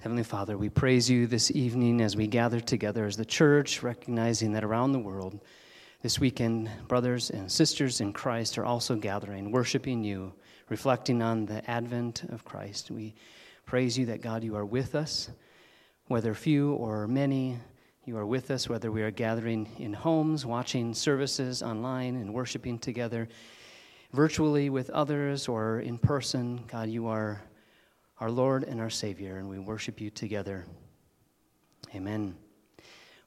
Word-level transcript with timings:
Heavenly 0.00 0.22
Father, 0.22 0.56
we 0.56 0.68
praise 0.68 1.10
you 1.10 1.26
this 1.26 1.50
evening 1.50 2.00
as 2.00 2.14
we 2.14 2.28
gather 2.28 2.60
together 2.60 3.04
as 3.04 3.16
the 3.16 3.24
church, 3.24 3.82
recognizing 3.82 4.52
that 4.52 4.62
around 4.62 4.92
the 4.92 5.00
world, 5.00 5.40
this 6.02 6.20
weekend, 6.20 6.70
brothers 6.86 7.30
and 7.30 7.50
sisters 7.50 8.00
in 8.00 8.12
Christ 8.12 8.58
are 8.58 8.64
also 8.64 8.94
gathering, 8.94 9.50
worshiping 9.50 10.04
you, 10.04 10.32
reflecting 10.68 11.20
on 11.20 11.46
the 11.46 11.68
advent 11.68 12.22
of 12.28 12.44
Christ. 12.44 12.92
We 12.92 13.16
praise 13.66 13.98
you 13.98 14.06
that, 14.06 14.22
God, 14.22 14.44
you 14.44 14.54
are 14.54 14.64
with 14.64 14.94
us, 14.94 15.30
whether 16.06 16.32
few 16.32 16.74
or 16.74 17.08
many. 17.08 17.58
You 18.04 18.18
are 18.18 18.26
with 18.26 18.52
us, 18.52 18.68
whether 18.68 18.92
we 18.92 19.02
are 19.02 19.10
gathering 19.10 19.68
in 19.80 19.92
homes, 19.92 20.46
watching 20.46 20.94
services 20.94 21.60
online, 21.60 22.14
and 22.14 22.32
worshiping 22.32 22.78
together, 22.78 23.28
virtually 24.12 24.70
with 24.70 24.90
others, 24.90 25.48
or 25.48 25.80
in 25.80 25.98
person. 25.98 26.62
God, 26.68 26.88
you 26.88 27.08
are 27.08 27.42
our 28.20 28.30
Lord 28.30 28.64
and 28.64 28.80
our 28.80 28.90
Savior, 28.90 29.36
and 29.36 29.48
we 29.48 29.58
worship 29.58 30.00
you 30.00 30.10
together. 30.10 30.64
Amen. 31.94 32.34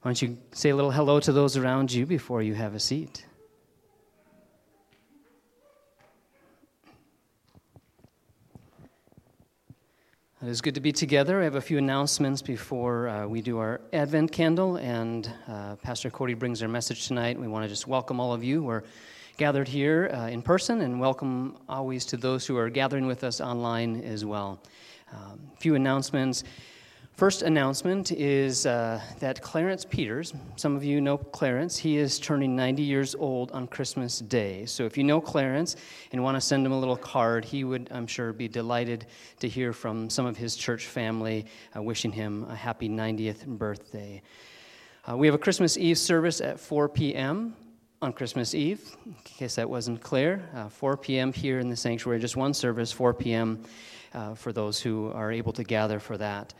Why 0.01 0.09
don't 0.09 0.21
you 0.21 0.37
say 0.51 0.69
a 0.69 0.75
little 0.75 0.91
hello 0.91 1.19
to 1.19 1.31
those 1.31 1.57
around 1.57 1.91
you 1.91 2.05
before 2.05 2.41
you 2.41 2.53
have 2.55 2.75
a 2.75 2.79
seat? 2.79 3.25
It 10.43 10.49
is 10.49 10.59
good 10.59 10.73
to 10.73 10.81
be 10.81 10.91
together. 10.91 11.39
I 11.39 11.43
have 11.43 11.53
a 11.53 11.61
few 11.61 11.77
announcements 11.77 12.41
before 12.41 13.07
uh, 13.07 13.27
we 13.27 13.41
do 13.41 13.59
our 13.59 13.79
Advent 13.93 14.31
candle, 14.31 14.77
and 14.77 15.31
uh, 15.47 15.75
Pastor 15.75 16.09
Cody 16.09 16.33
brings 16.33 16.63
our 16.63 16.67
message 16.67 17.07
tonight. 17.07 17.39
We 17.39 17.47
want 17.47 17.63
to 17.63 17.69
just 17.69 17.85
welcome 17.85 18.19
all 18.19 18.33
of 18.33 18.43
you. 18.43 18.63
We're 18.63 18.81
gathered 19.41 19.67
here 19.67 20.11
uh, 20.13 20.27
in 20.27 20.39
person, 20.39 20.81
and 20.81 20.99
welcome 20.99 21.57
always 21.67 22.05
to 22.05 22.15
those 22.15 22.45
who 22.45 22.55
are 22.55 22.69
gathering 22.69 23.07
with 23.07 23.23
us 23.23 23.41
online 23.41 23.99
as 24.01 24.23
well. 24.23 24.61
A 25.11 25.15
um, 25.15 25.39
few 25.57 25.73
announcements. 25.73 26.43
First 27.13 27.41
announcement 27.41 28.11
is 28.11 28.67
uh, 28.67 29.01
that 29.17 29.41
Clarence 29.41 29.83
Peters, 29.83 30.35
some 30.57 30.75
of 30.75 30.83
you 30.83 31.01
know 31.01 31.17
Clarence, 31.17 31.75
he 31.75 31.97
is 31.97 32.19
turning 32.19 32.55
90 32.55 32.83
years 32.83 33.15
old 33.15 33.51
on 33.51 33.65
Christmas 33.65 34.19
Day. 34.19 34.63
So 34.67 34.83
if 34.85 34.95
you 34.95 35.03
know 35.03 35.19
Clarence 35.19 35.75
and 36.11 36.23
want 36.23 36.37
to 36.37 36.41
send 36.41 36.63
him 36.63 36.71
a 36.71 36.79
little 36.79 36.95
card, 36.95 37.43
he 37.43 37.63
would, 37.63 37.89
I'm 37.89 38.05
sure, 38.05 38.33
be 38.33 38.47
delighted 38.47 39.07
to 39.39 39.49
hear 39.49 39.73
from 39.73 40.07
some 40.11 40.27
of 40.27 40.37
his 40.37 40.55
church 40.55 40.85
family 40.85 41.47
uh, 41.75 41.81
wishing 41.81 42.11
him 42.11 42.45
a 42.47 42.55
happy 42.55 42.89
90th 42.89 43.47
birthday. 43.47 44.21
Uh, 45.09 45.17
we 45.17 45.25
have 45.25 45.33
a 45.33 45.39
Christmas 45.39 45.77
Eve 45.77 45.97
service 45.97 46.41
at 46.41 46.59
4 46.59 46.89
p.m. 46.89 47.55
on 48.01 48.13
Christmas 48.13 48.55
Eve, 48.55 48.95
in 49.05 49.15
case 49.23 49.55
that 49.55 49.69
wasn't 49.69 50.01
clear. 50.01 50.41
Uh, 50.55 50.69
4 50.69 50.97
p.m. 50.97 51.31
here 51.31 51.59
in 51.59 51.69
the 51.69 51.75
sanctuary, 51.75 52.19
just 52.19 52.35
one 52.35 52.53
service, 52.53 52.91
4 52.91 53.13
p.m 53.13 53.63
uh, 54.13 54.35
for 54.35 54.51
those 54.51 54.79
who 54.79 55.11
are 55.13 55.31
able 55.31 55.53
to 55.53 55.63
gather 55.63 55.99
for 55.99 56.17
that. 56.17 56.53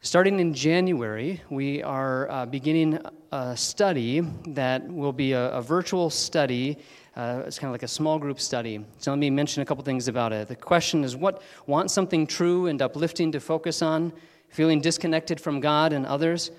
Starting 0.00 0.38
in 0.38 0.54
January, 0.54 1.40
we 1.50 1.82
are 1.82 2.30
uh, 2.30 2.46
beginning 2.46 2.98
a 3.32 3.56
study 3.56 4.20
that 4.48 4.86
will 4.88 5.12
be 5.12 5.32
a, 5.32 5.50
a 5.50 5.62
virtual 5.62 6.10
study. 6.10 6.78
Uh, 7.16 7.42
it's 7.46 7.58
kind 7.58 7.68
of 7.70 7.72
like 7.72 7.82
a 7.82 7.88
small 7.88 8.18
group 8.18 8.38
study. 8.38 8.84
So 8.98 9.10
let 9.10 9.18
me 9.18 9.30
mention 9.30 9.62
a 9.62 9.66
couple 9.66 9.82
things 9.82 10.06
about 10.06 10.32
it. 10.32 10.48
The 10.48 10.56
question 10.56 11.02
is 11.02 11.16
what 11.16 11.42
want 11.66 11.90
something 11.90 12.26
true 12.26 12.66
and 12.66 12.80
uplifting 12.80 13.32
to 13.32 13.40
focus 13.40 13.82
on, 13.82 14.12
feeling 14.50 14.80
disconnected 14.80 15.40
from 15.40 15.60
God 15.60 15.92
and 15.92 16.06
others? 16.06 16.50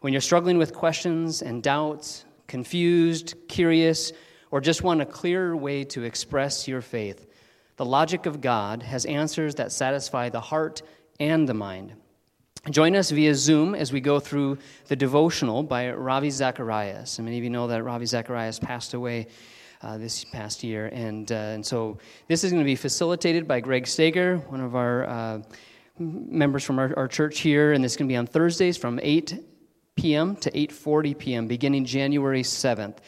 When 0.00 0.12
you're 0.12 0.22
struggling 0.22 0.58
with 0.58 0.74
questions 0.74 1.42
and 1.42 1.62
doubts, 1.62 2.24
confused, 2.48 3.34
curious, 3.46 4.12
or 4.50 4.60
just 4.60 4.82
want 4.82 5.00
a 5.00 5.06
clearer 5.06 5.56
way 5.56 5.84
to 5.84 6.02
express 6.02 6.66
your 6.66 6.80
faith, 6.80 7.26
the 7.76 7.84
logic 7.84 8.26
of 8.26 8.40
God 8.40 8.82
has 8.82 9.04
answers 9.04 9.54
that 9.56 9.70
satisfy 9.70 10.28
the 10.28 10.40
heart 10.40 10.82
and 11.20 11.48
the 11.48 11.54
mind. 11.54 11.94
Join 12.70 12.96
us 12.96 13.10
via 13.10 13.34
Zoom 13.34 13.74
as 13.74 13.92
we 13.92 14.00
go 14.00 14.18
through 14.18 14.58
the 14.88 14.96
devotional 14.96 15.62
by 15.62 15.90
Ravi 15.90 16.30
Zacharias. 16.30 17.18
And 17.18 17.24
many 17.24 17.38
of 17.38 17.44
you 17.44 17.50
know 17.50 17.68
that 17.68 17.84
Ravi 17.84 18.04
Zacharias 18.04 18.58
passed 18.58 18.94
away 18.94 19.28
uh, 19.80 19.96
this 19.96 20.24
past 20.24 20.64
year. 20.64 20.86
And, 20.86 21.30
uh, 21.30 21.34
and 21.34 21.64
so 21.64 21.98
this 22.26 22.42
is 22.42 22.50
going 22.50 22.62
to 22.62 22.66
be 22.66 22.74
facilitated 22.74 23.46
by 23.46 23.60
Greg 23.60 23.86
Stager, 23.86 24.38
one 24.48 24.60
of 24.60 24.74
our 24.74 25.06
uh, 25.06 25.42
members 25.98 26.64
from 26.64 26.78
our, 26.80 26.92
our 26.96 27.08
church 27.08 27.38
here. 27.40 27.72
And 27.72 27.84
this 27.84 27.92
is 27.92 27.96
going 27.96 28.08
to 28.08 28.12
be 28.12 28.16
on 28.16 28.26
Thursdays 28.26 28.76
from 28.76 28.98
8 29.02 29.38
p.m. 29.98 30.36
to 30.36 30.48
8.40 30.52 31.18
p.m., 31.18 31.48
beginning 31.48 31.84
January 31.84 32.44
7th. 32.44 32.98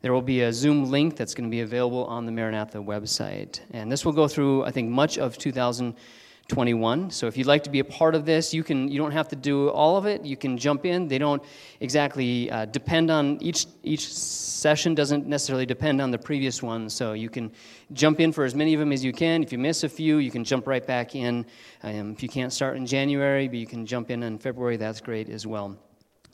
There 0.00 0.12
will 0.12 0.22
be 0.22 0.42
a 0.42 0.52
Zoom 0.52 0.88
link 0.92 1.16
that's 1.16 1.34
going 1.34 1.50
to 1.50 1.50
be 1.50 1.62
available 1.62 2.04
on 2.04 2.24
the 2.24 2.30
Maranatha 2.30 2.78
website. 2.78 3.58
And 3.72 3.90
this 3.90 4.04
will 4.04 4.12
go 4.12 4.28
through, 4.28 4.62
I 4.62 4.70
think, 4.70 4.88
much 4.88 5.18
of 5.18 5.36
2021. 5.38 7.10
So 7.10 7.26
if 7.26 7.36
you'd 7.36 7.48
like 7.48 7.64
to 7.64 7.70
be 7.70 7.80
a 7.80 7.84
part 7.84 8.14
of 8.14 8.24
this, 8.24 8.54
you, 8.54 8.62
can, 8.62 8.86
you 8.86 8.96
don't 8.96 9.10
have 9.10 9.26
to 9.30 9.36
do 9.36 9.70
all 9.70 9.96
of 9.96 10.06
it. 10.06 10.24
You 10.24 10.36
can 10.36 10.56
jump 10.56 10.86
in. 10.86 11.08
They 11.08 11.18
don't 11.18 11.42
exactly 11.80 12.48
uh, 12.52 12.66
depend 12.66 13.10
on, 13.10 13.42
each, 13.42 13.66
each 13.82 14.14
session 14.14 14.94
doesn't 14.94 15.26
necessarily 15.26 15.66
depend 15.66 16.00
on 16.00 16.12
the 16.12 16.18
previous 16.18 16.62
one. 16.62 16.88
So 16.88 17.14
you 17.14 17.28
can 17.28 17.50
jump 17.92 18.20
in 18.20 18.30
for 18.30 18.44
as 18.44 18.54
many 18.54 18.72
of 18.72 18.78
them 18.78 18.92
as 18.92 19.04
you 19.04 19.12
can. 19.12 19.42
If 19.42 19.50
you 19.50 19.58
miss 19.58 19.82
a 19.82 19.88
few, 19.88 20.18
you 20.18 20.30
can 20.30 20.44
jump 20.44 20.68
right 20.68 20.86
back 20.86 21.16
in. 21.16 21.44
Um, 21.82 22.12
if 22.12 22.22
you 22.22 22.28
can't 22.28 22.52
start 22.52 22.76
in 22.76 22.86
January, 22.86 23.48
but 23.48 23.56
you 23.56 23.66
can 23.66 23.84
jump 23.84 24.12
in 24.12 24.22
in 24.22 24.38
February, 24.38 24.76
that's 24.76 25.00
great 25.00 25.28
as 25.28 25.44
well. 25.44 25.76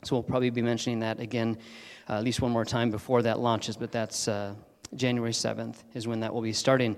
So 0.03 0.15
we'll 0.15 0.23
probably 0.23 0.49
be 0.49 0.61
mentioning 0.61 0.99
that 0.99 1.19
again 1.19 1.57
uh, 2.09 2.13
at 2.13 2.23
least 2.23 2.41
one 2.41 2.51
more 2.51 2.65
time 2.65 2.91
before 2.91 3.21
that 3.21 3.39
launches, 3.39 3.77
but 3.77 3.91
that's 3.91 4.27
uh, 4.27 4.55
January 4.95 5.31
7th 5.31 5.77
is 5.93 6.07
when 6.07 6.19
that 6.19 6.33
will 6.33 6.41
be 6.41 6.53
starting. 6.53 6.97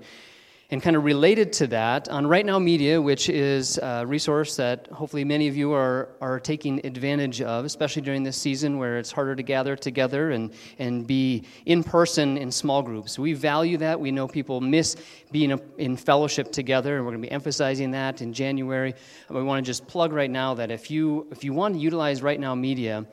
And 0.68 0.82
kind 0.82 0.96
of 0.96 1.04
related 1.04 1.52
to 1.54 1.68
that, 1.68 2.08
on 2.08 2.26
Right 2.26 2.44
Now 2.44 2.58
Media, 2.58 3.00
which 3.00 3.28
is 3.28 3.78
a 3.78 4.04
resource 4.04 4.56
that 4.56 4.88
hopefully 4.88 5.22
many 5.22 5.46
of 5.46 5.56
you 5.56 5.72
are, 5.72 6.08
are 6.20 6.40
taking 6.40 6.84
advantage 6.84 7.40
of, 7.40 7.64
especially 7.64 8.02
during 8.02 8.24
this 8.24 8.36
season 8.36 8.76
where 8.76 8.98
it's 8.98 9.12
harder 9.12 9.36
to 9.36 9.44
gather 9.44 9.76
together 9.76 10.32
and, 10.32 10.52
and 10.80 11.06
be 11.06 11.44
in 11.66 11.84
person 11.84 12.36
in 12.36 12.50
small 12.50 12.82
groups. 12.82 13.16
We 13.16 13.32
value 13.32 13.76
that. 13.76 14.00
We 14.00 14.10
know 14.10 14.26
people 14.26 14.60
miss 14.60 14.96
being 15.30 15.56
in 15.78 15.96
fellowship 15.96 16.50
together, 16.50 16.96
and 16.96 17.04
we're 17.04 17.12
going 17.12 17.22
to 17.22 17.28
be 17.28 17.32
emphasizing 17.32 17.92
that 17.92 18.20
in 18.20 18.32
January. 18.32 18.94
We 19.30 19.44
want 19.44 19.64
to 19.64 19.70
just 19.70 19.86
plug 19.86 20.12
right 20.12 20.30
now 20.30 20.54
that 20.54 20.72
if 20.72 20.90
you, 20.90 21.28
if 21.30 21.44
you 21.44 21.52
want 21.52 21.74
to 21.74 21.80
utilize 21.80 22.22
Right 22.22 22.40
Now 22.40 22.56
Media, 22.56 23.06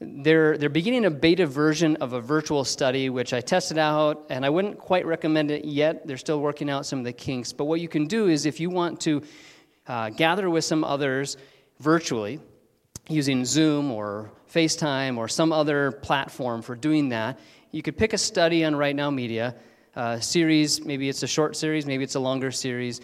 they're, 0.00 0.58
they're 0.58 0.68
beginning 0.68 1.06
a 1.06 1.10
beta 1.10 1.46
version 1.46 1.96
of 1.96 2.12
a 2.12 2.20
virtual 2.20 2.64
study, 2.64 3.08
which 3.08 3.32
I 3.32 3.40
tested 3.40 3.78
out, 3.78 4.26
and 4.28 4.44
I 4.44 4.50
wouldn't 4.50 4.78
quite 4.78 5.06
recommend 5.06 5.50
it 5.50 5.64
yet. 5.64 6.06
They're 6.06 6.18
still 6.18 6.40
working 6.40 6.68
out 6.68 6.84
some 6.84 6.98
of 6.98 7.04
the 7.04 7.12
kinks. 7.12 7.52
But 7.52 7.64
what 7.64 7.80
you 7.80 7.88
can 7.88 8.06
do 8.06 8.28
is 8.28 8.44
if 8.44 8.60
you 8.60 8.68
want 8.68 9.00
to 9.02 9.22
uh, 9.86 10.10
gather 10.10 10.50
with 10.50 10.64
some 10.64 10.84
others 10.84 11.36
virtually, 11.80 12.40
using 13.08 13.44
Zoom 13.44 13.90
or 13.90 14.30
FaceTime 14.52 15.16
or 15.16 15.28
some 15.28 15.52
other 15.52 15.92
platform 15.92 16.62
for 16.62 16.74
doing 16.74 17.10
that, 17.10 17.38
you 17.70 17.82
could 17.82 17.96
pick 17.96 18.12
a 18.12 18.18
study 18.18 18.64
on 18.64 18.74
Right 18.74 18.96
Now 18.96 19.10
Media, 19.10 19.54
uh, 19.94 20.20
series, 20.20 20.84
maybe 20.84 21.08
it's 21.08 21.22
a 21.22 21.26
short 21.26 21.56
series, 21.56 21.86
maybe 21.86 22.04
it's 22.04 22.16
a 22.16 22.20
longer 22.20 22.50
series, 22.50 23.00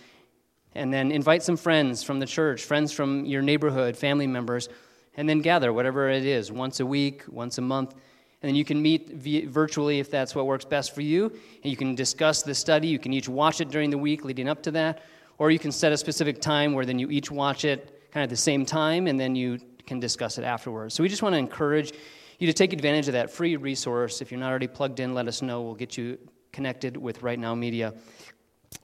and 0.75 0.93
then 0.93 1.13
invite 1.13 1.43
some 1.43 1.57
friends 1.57 2.03
from 2.03 2.19
the 2.19 2.27
church, 2.27 2.65
friends 2.65 2.93
from 2.93 3.25
your 3.25 3.43
neighborhood, 3.43 3.97
family 3.97 4.27
members 4.27 4.69
and 5.17 5.29
then 5.29 5.41
gather, 5.41 5.73
whatever 5.73 6.09
it 6.09 6.25
is, 6.25 6.51
once 6.51 6.81
a 6.81 6.87
week, 6.87 7.25
once 7.29 7.59
a 7.59 7.63
month. 7.63 7.93
And 7.93 8.49
then 8.49 8.55
you 8.57 8.65
can 8.65 8.83
meet 8.83 9.11
virtually 9.49 10.01
if 10.01 10.11
that's 10.11 10.35
what 10.35 10.47
works 10.47 10.65
best 10.65 10.95
for 10.95 11.03
you. 11.03 11.27
And 11.27 11.71
you 11.71 11.77
can 11.77 11.95
discuss 11.95 12.43
the 12.43 12.55
study. 12.55 12.89
You 12.89 12.99
can 12.99 13.13
each 13.13 13.29
watch 13.29 13.61
it 13.61 13.71
during 13.71 13.91
the 13.91 13.99
week 13.99 14.25
leading 14.25 14.49
up 14.49 14.63
to 14.65 14.71
that. 14.73 15.03
Or 15.39 15.51
you 15.51 15.59
can 15.59 15.71
set 15.71 15.93
a 15.93 15.97
specific 15.97 16.41
time 16.41 16.73
where 16.73 16.85
then 16.85 16.99
you 16.99 17.09
each 17.11 17.31
watch 17.31 17.65
it 17.65 18.11
kind 18.11 18.23
of 18.23 18.29
at 18.29 18.31
the 18.31 18.37
same 18.37 18.67
time 18.67 19.07
and 19.07 19.19
then 19.19 19.37
you 19.37 19.59
can 19.87 20.01
discuss 20.01 20.39
it 20.39 20.45
afterwards. 20.45 20.95
So 20.95 21.03
we 21.03 21.09
just 21.09 21.23
want 21.23 21.35
to 21.35 21.39
encourage 21.39 21.93
you 22.39 22.47
to 22.47 22.53
take 22.53 22.73
advantage 22.73 23.07
of 23.07 23.13
that 23.13 23.31
free 23.31 23.57
resource. 23.57 24.21
If 24.21 24.31
you're 24.31 24.41
not 24.41 24.51
already 24.51 24.67
plugged 24.67 24.99
in, 25.01 25.15
let 25.15 25.29
us 25.29 25.43
know. 25.43 25.63
We'll 25.63 25.75
get 25.75 25.97
you 25.97 26.19
connected 26.53 26.97
with 26.97 27.23
Right 27.23 27.39
Now 27.39 27.55
Media 27.55 27.95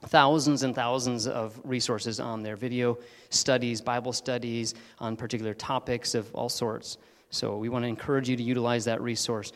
thousands 0.07 0.63
and 0.63 0.73
thousands 0.73 1.27
of 1.27 1.59
resources 1.63 2.19
on 2.19 2.41
there 2.41 2.55
video 2.55 2.97
studies, 3.29 3.81
Bible 3.81 4.13
studies 4.13 4.75
on 4.99 5.15
particular 5.15 5.53
topics 5.53 6.15
of 6.15 6.33
all 6.33 6.49
sorts. 6.49 6.97
So 7.29 7.57
we 7.57 7.69
want 7.69 7.83
to 7.83 7.89
encourage 7.89 8.27
you 8.29 8.35
to 8.35 8.43
utilize 8.43 8.85
that 8.85 9.01
resource. 9.01 9.51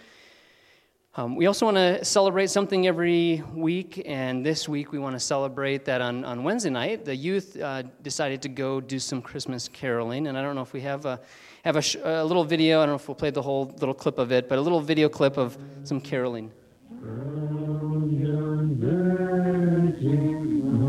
Um, 1.15 1.35
we 1.35 1.45
also 1.45 1.65
want 1.65 1.77
to 1.77 2.03
celebrate 2.03 2.49
something 2.49 2.87
every 2.87 3.43
week, 3.53 4.01
and 4.07 4.43
this 4.43 4.67
week 4.67 4.91
we 4.91 4.97
want 4.97 5.15
to 5.15 5.19
celebrate 5.19 5.85
that 5.85 6.01
on, 6.01 6.25
on 6.25 6.43
Wednesday 6.43 6.71
night. 6.71 7.05
The 7.05 7.15
youth 7.15 7.55
uh, 7.61 7.83
decided 8.01 8.41
to 8.41 8.49
go 8.49 8.81
do 8.81 8.97
some 8.97 9.21
Christmas 9.21 9.67
caroling, 9.67 10.25
and 10.25 10.35
I 10.35 10.41
don't 10.41 10.55
know 10.55 10.63
if 10.63 10.73
we 10.73 10.81
have 10.81 11.05
a 11.05 11.19
have 11.63 11.75
a, 11.75 11.81
sh- 11.83 11.97
a 12.03 12.25
little 12.25 12.43
video. 12.43 12.79
I 12.79 12.87
don't 12.87 12.93
know 12.93 12.95
if 12.95 13.07
we'll 13.07 13.15
play 13.15 13.29
the 13.29 13.43
whole 13.43 13.73
little 13.79 13.93
clip 13.93 14.17
of 14.17 14.31
it, 14.31 14.49
but 14.49 14.57
a 14.57 14.61
little 14.61 14.81
video 14.81 15.07
clip 15.07 15.37
of 15.37 15.55
some 15.83 16.01
caroling. 16.01 16.51
Virgin, 17.03 18.79
Virgin, 18.79 20.82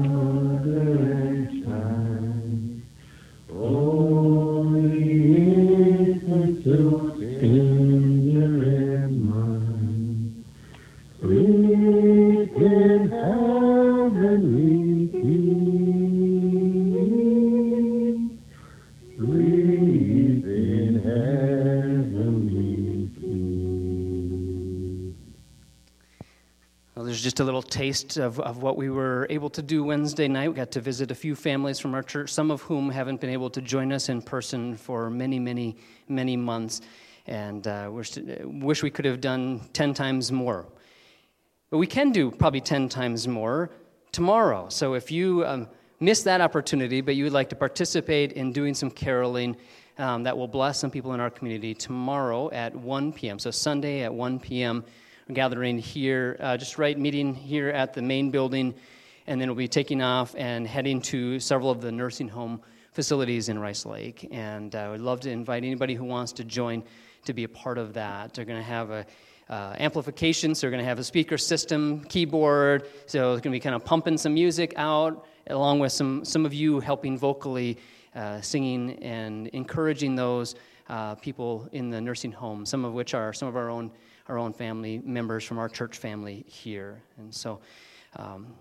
taste 27.62 28.16
of, 28.16 28.40
of 28.40 28.62
what 28.62 28.76
we 28.76 28.90
were 28.90 29.26
able 29.30 29.50
to 29.50 29.62
do 29.62 29.84
Wednesday 29.84 30.28
night. 30.28 30.48
We 30.48 30.54
got 30.54 30.70
to 30.72 30.80
visit 30.80 31.10
a 31.10 31.14
few 31.14 31.34
families 31.34 31.78
from 31.78 31.94
our 31.94 32.02
church, 32.02 32.30
some 32.30 32.50
of 32.50 32.62
whom 32.62 32.90
haven't 32.90 33.20
been 33.20 33.30
able 33.30 33.50
to 33.50 33.60
join 33.60 33.92
us 33.92 34.08
in 34.08 34.22
person 34.22 34.76
for 34.76 35.10
many, 35.10 35.38
many, 35.38 35.76
many 36.08 36.36
months. 36.36 36.80
And 37.26 37.66
uh, 37.66 37.88
wish, 37.90 38.16
wish 38.44 38.82
we 38.82 38.90
could 38.90 39.04
have 39.04 39.20
done 39.20 39.60
10 39.72 39.94
times 39.94 40.30
more. 40.30 40.66
But 41.70 41.78
we 41.78 41.86
can 41.86 42.12
do 42.12 42.30
probably 42.30 42.60
10 42.60 42.88
times 42.88 43.26
more 43.26 43.70
tomorrow. 44.12 44.68
So 44.68 44.94
if 44.94 45.10
you 45.10 45.44
um, 45.44 45.68
miss 46.00 46.22
that 46.22 46.40
opportunity, 46.40 47.00
but 47.00 47.16
you 47.16 47.24
would 47.24 47.32
like 47.32 47.48
to 47.48 47.56
participate 47.56 48.32
in 48.32 48.52
doing 48.52 48.74
some 48.74 48.90
caroling, 48.90 49.56
um, 49.98 50.24
that 50.24 50.36
will 50.36 50.48
bless 50.48 50.78
some 50.78 50.90
people 50.90 51.14
in 51.14 51.20
our 51.20 51.30
community 51.30 51.74
tomorrow 51.74 52.50
at 52.50 52.74
1 52.74 53.12
p.m. 53.12 53.38
So 53.38 53.50
Sunday 53.50 54.02
at 54.02 54.12
1 54.12 54.40
p.m. 54.40 54.84
We're 55.28 55.36
gathering 55.36 55.78
here, 55.78 56.36
uh, 56.38 56.58
just 56.58 56.76
right 56.76 56.98
meeting 56.98 57.34
here 57.34 57.70
at 57.70 57.94
the 57.94 58.02
main 58.02 58.30
building, 58.30 58.74
and 59.26 59.40
then 59.40 59.48
we'll 59.48 59.56
be 59.56 59.68
taking 59.68 60.02
off 60.02 60.34
and 60.36 60.66
heading 60.66 61.00
to 61.00 61.40
several 61.40 61.70
of 61.70 61.80
the 61.80 61.90
nursing 61.90 62.28
home 62.28 62.60
facilities 62.92 63.48
in 63.48 63.58
Rice 63.58 63.86
Lake. 63.86 64.28
And 64.30 64.74
I 64.74 64.84
uh, 64.84 64.90
would 64.90 65.00
love 65.00 65.20
to 65.20 65.30
invite 65.30 65.64
anybody 65.64 65.94
who 65.94 66.04
wants 66.04 66.32
to 66.32 66.44
join 66.44 66.84
to 67.24 67.32
be 67.32 67.44
a 67.44 67.48
part 67.48 67.78
of 67.78 67.94
that. 67.94 68.34
They're 68.34 68.44
going 68.44 68.58
to 68.58 68.62
have 68.62 68.90
a 68.90 69.06
uh, 69.48 69.74
amplification, 69.78 70.54
so 70.54 70.60
they're 70.60 70.70
going 70.70 70.82
to 70.82 70.88
have 70.88 70.98
a 70.98 71.04
speaker 71.04 71.38
system, 71.38 72.04
keyboard, 72.04 72.86
so 73.06 73.32
it's 73.32 73.40
going 73.40 73.52
to 73.52 73.56
be 73.56 73.60
kind 73.60 73.74
of 73.74 73.82
pumping 73.82 74.18
some 74.18 74.34
music 74.34 74.74
out, 74.76 75.26
along 75.46 75.78
with 75.78 75.92
some, 75.92 76.22
some 76.26 76.44
of 76.44 76.52
you 76.52 76.80
helping 76.80 77.16
vocally 77.16 77.78
uh, 78.14 78.42
singing 78.42 79.02
and 79.02 79.46
encouraging 79.48 80.16
those 80.16 80.54
uh, 80.90 81.14
people 81.14 81.66
in 81.72 81.88
the 81.88 81.98
nursing 81.98 82.30
home, 82.30 82.66
some 82.66 82.84
of 82.84 82.92
which 82.92 83.14
are 83.14 83.32
some 83.32 83.48
of 83.48 83.56
our 83.56 83.70
own, 83.70 83.90
our 84.28 84.38
own 84.38 84.52
family 84.52 85.00
members 85.04 85.44
from 85.44 85.58
our 85.58 85.68
church 85.68 85.98
family 85.98 86.44
here. 86.46 87.02
And 87.18 87.34
so, 87.34 87.60
um, 88.16 88.54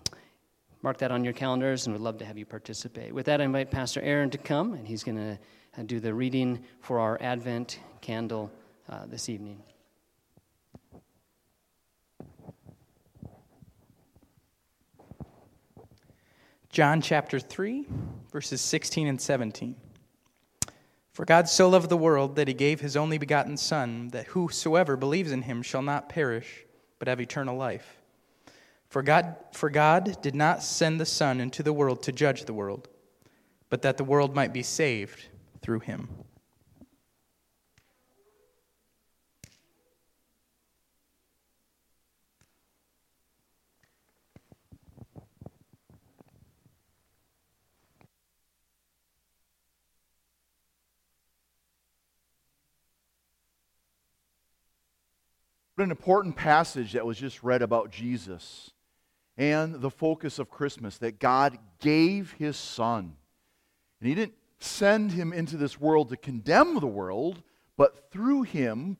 mark 0.82 0.98
that 0.98 1.10
on 1.10 1.24
your 1.24 1.32
calendars 1.32 1.86
and 1.86 1.94
we'd 1.94 2.02
love 2.02 2.18
to 2.18 2.24
have 2.24 2.36
you 2.36 2.44
participate. 2.44 3.14
With 3.14 3.26
that, 3.26 3.40
I 3.40 3.44
invite 3.44 3.70
Pastor 3.70 4.02
Aaron 4.02 4.28
to 4.30 4.38
come, 4.38 4.74
and 4.74 4.86
he's 4.86 5.02
going 5.02 5.16
to 5.16 5.38
uh, 5.78 5.82
do 5.84 5.98
the 5.98 6.12
reading 6.12 6.62
for 6.80 7.00
our 7.00 7.20
Advent 7.22 7.80
candle 8.02 8.52
uh, 8.90 9.06
this 9.06 9.28
evening. 9.30 9.62
John 16.68 17.00
chapter 17.00 17.38
3, 17.38 17.86
verses 18.32 18.60
16 18.60 19.06
and 19.06 19.20
17. 19.20 19.76
For 21.14 21.24
God 21.24 21.48
so 21.48 21.68
loved 21.68 21.90
the 21.90 21.96
world 21.96 22.34
that 22.34 22.48
he 22.48 22.54
gave 22.54 22.80
his 22.80 22.96
only 22.96 23.18
begotten 23.18 23.56
Son, 23.56 24.08
that 24.08 24.26
whosoever 24.26 24.96
believes 24.96 25.30
in 25.30 25.42
him 25.42 25.62
shall 25.62 25.80
not 25.80 26.08
perish, 26.08 26.66
but 26.98 27.06
have 27.06 27.20
eternal 27.20 27.56
life. 27.56 28.02
For 28.88 29.00
God, 29.00 29.36
for 29.52 29.70
God 29.70 30.20
did 30.20 30.34
not 30.34 30.64
send 30.64 31.00
the 31.00 31.06
Son 31.06 31.40
into 31.40 31.62
the 31.62 31.72
world 31.72 32.02
to 32.02 32.12
judge 32.12 32.44
the 32.44 32.52
world, 32.52 32.88
but 33.70 33.82
that 33.82 33.96
the 33.96 34.02
world 34.02 34.34
might 34.34 34.52
be 34.52 34.64
saved 34.64 35.26
through 35.62 35.80
him. 35.80 36.08
What 55.74 55.84
an 55.84 55.90
important 55.90 56.36
passage 56.36 56.92
that 56.92 57.04
was 57.04 57.18
just 57.18 57.42
read 57.42 57.60
about 57.60 57.90
Jesus 57.90 58.70
and 59.36 59.80
the 59.80 59.90
focus 59.90 60.38
of 60.38 60.48
Christmas 60.48 60.98
that 60.98 61.18
God 61.18 61.58
gave 61.80 62.32
his 62.38 62.56
Son. 62.56 63.16
And 63.98 64.08
he 64.08 64.14
didn't 64.14 64.36
send 64.60 65.10
him 65.10 65.32
into 65.32 65.56
this 65.56 65.80
world 65.80 66.10
to 66.10 66.16
condemn 66.16 66.78
the 66.78 66.86
world, 66.86 67.42
but 67.76 68.08
through 68.12 68.42
him 68.42 68.98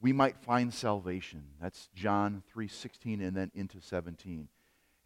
we 0.00 0.12
might 0.12 0.36
find 0.36 0.74
salvation. 0.74 1.44
That's 1.60 1.88
John 1.94 2.42
3:16 2.52 3.20
and 3.20 3.36
then 3.36 3.52
into 3.54 3.80
17. 3.80 4.48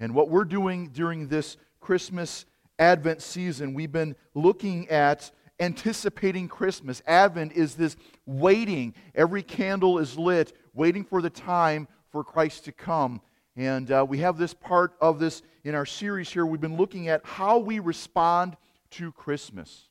And 0.00 0.14
what 0.14 0.30
we're 0.30 0.46
doing 0.46 0.88
during 0.88 1.28
this 1.28 1.58
Christmas 1.80 2.46
Advent 2.78 3.20
season, 3.20 3.74
we've 3.74 3.92
been 3.92 4.16
looking 4.32 4.88
at 4.88 5.30
anticipating 5.60 6.48
Christmas. 6.48 7.02
Advent 7.06 7.52
is 7.52 7.74
this 7.74 7.96
waiting. 8.26 8.94
Every 9.14 9.42
candle 9.42 9.98
is 9.98 10.18
lit, 10.18 10.52
waiting 10.72 11.04
for 11.04 11.22
the 11.22 11.30
time 11.30 11.88
for 12.10 12.24
Christ 12.24 12.64
to 12.64 12.72
come. 12.72 13.20
And 13.56 13.90
uh, 13.90 14.04
we 14.08 14.18
have 14.18 14.36
this 14.36 14.52
part 14.52 14.94
of 15.00 15.18
this 15.18 15.42
in 15.62 15.74
our 15.74 15.86
series 15.86 16.30
here. 16.30 16.44
We've 16.44 16.60
been 16.60 16.76
looking 16.76 17.08
at 17.08 17.24
how 17.24 17.58
we 17.58 17.78
respond 17.78 18.56
to 18.90 19.12
Christmas. 19.12 19.88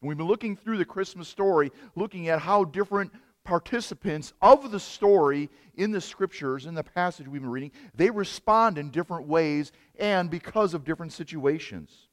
And 0.00 0.08
we've 0.08 0.18
been 0.18 0.26
looking 0.26 0.56
through 0.56 0.78
the 0.78 0.84
Christmas 0.84 1.28
story, 1.28 1.72
looking 1.94 2.28
at 2.28 2.40
how 2.40 2.64
different 2.64 3.12
participants 3.44 4.32
of 4.42 4.70
the 4.70 4.80
story 4.80 5.48
in 5.76 5.92
the 5.92 6.00
scriptures, 6.00 6.66
in 6.66 6.74
the 6.74 6.82
passage 6.82 7.28
we've 7.28 7.40
been 7.40 7.50
reading, 7.50 7.70
they 7.94 8.10
respond 8.10 8.76
in 8.76 8.90
different 8.90 9.26
ways 9.26 9.72
and 9.98 10.30
because 10.30 10.74
of 10.74 10.84
different 10.84 11.12
situations. 11.12 12.08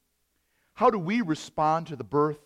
How 0.74 0.90
do 0.90 1.00
we 1.00 1.22
respond 1.22 1.88
to 1.88 1.96
the 1.96 2.04
birth 2.04 2.38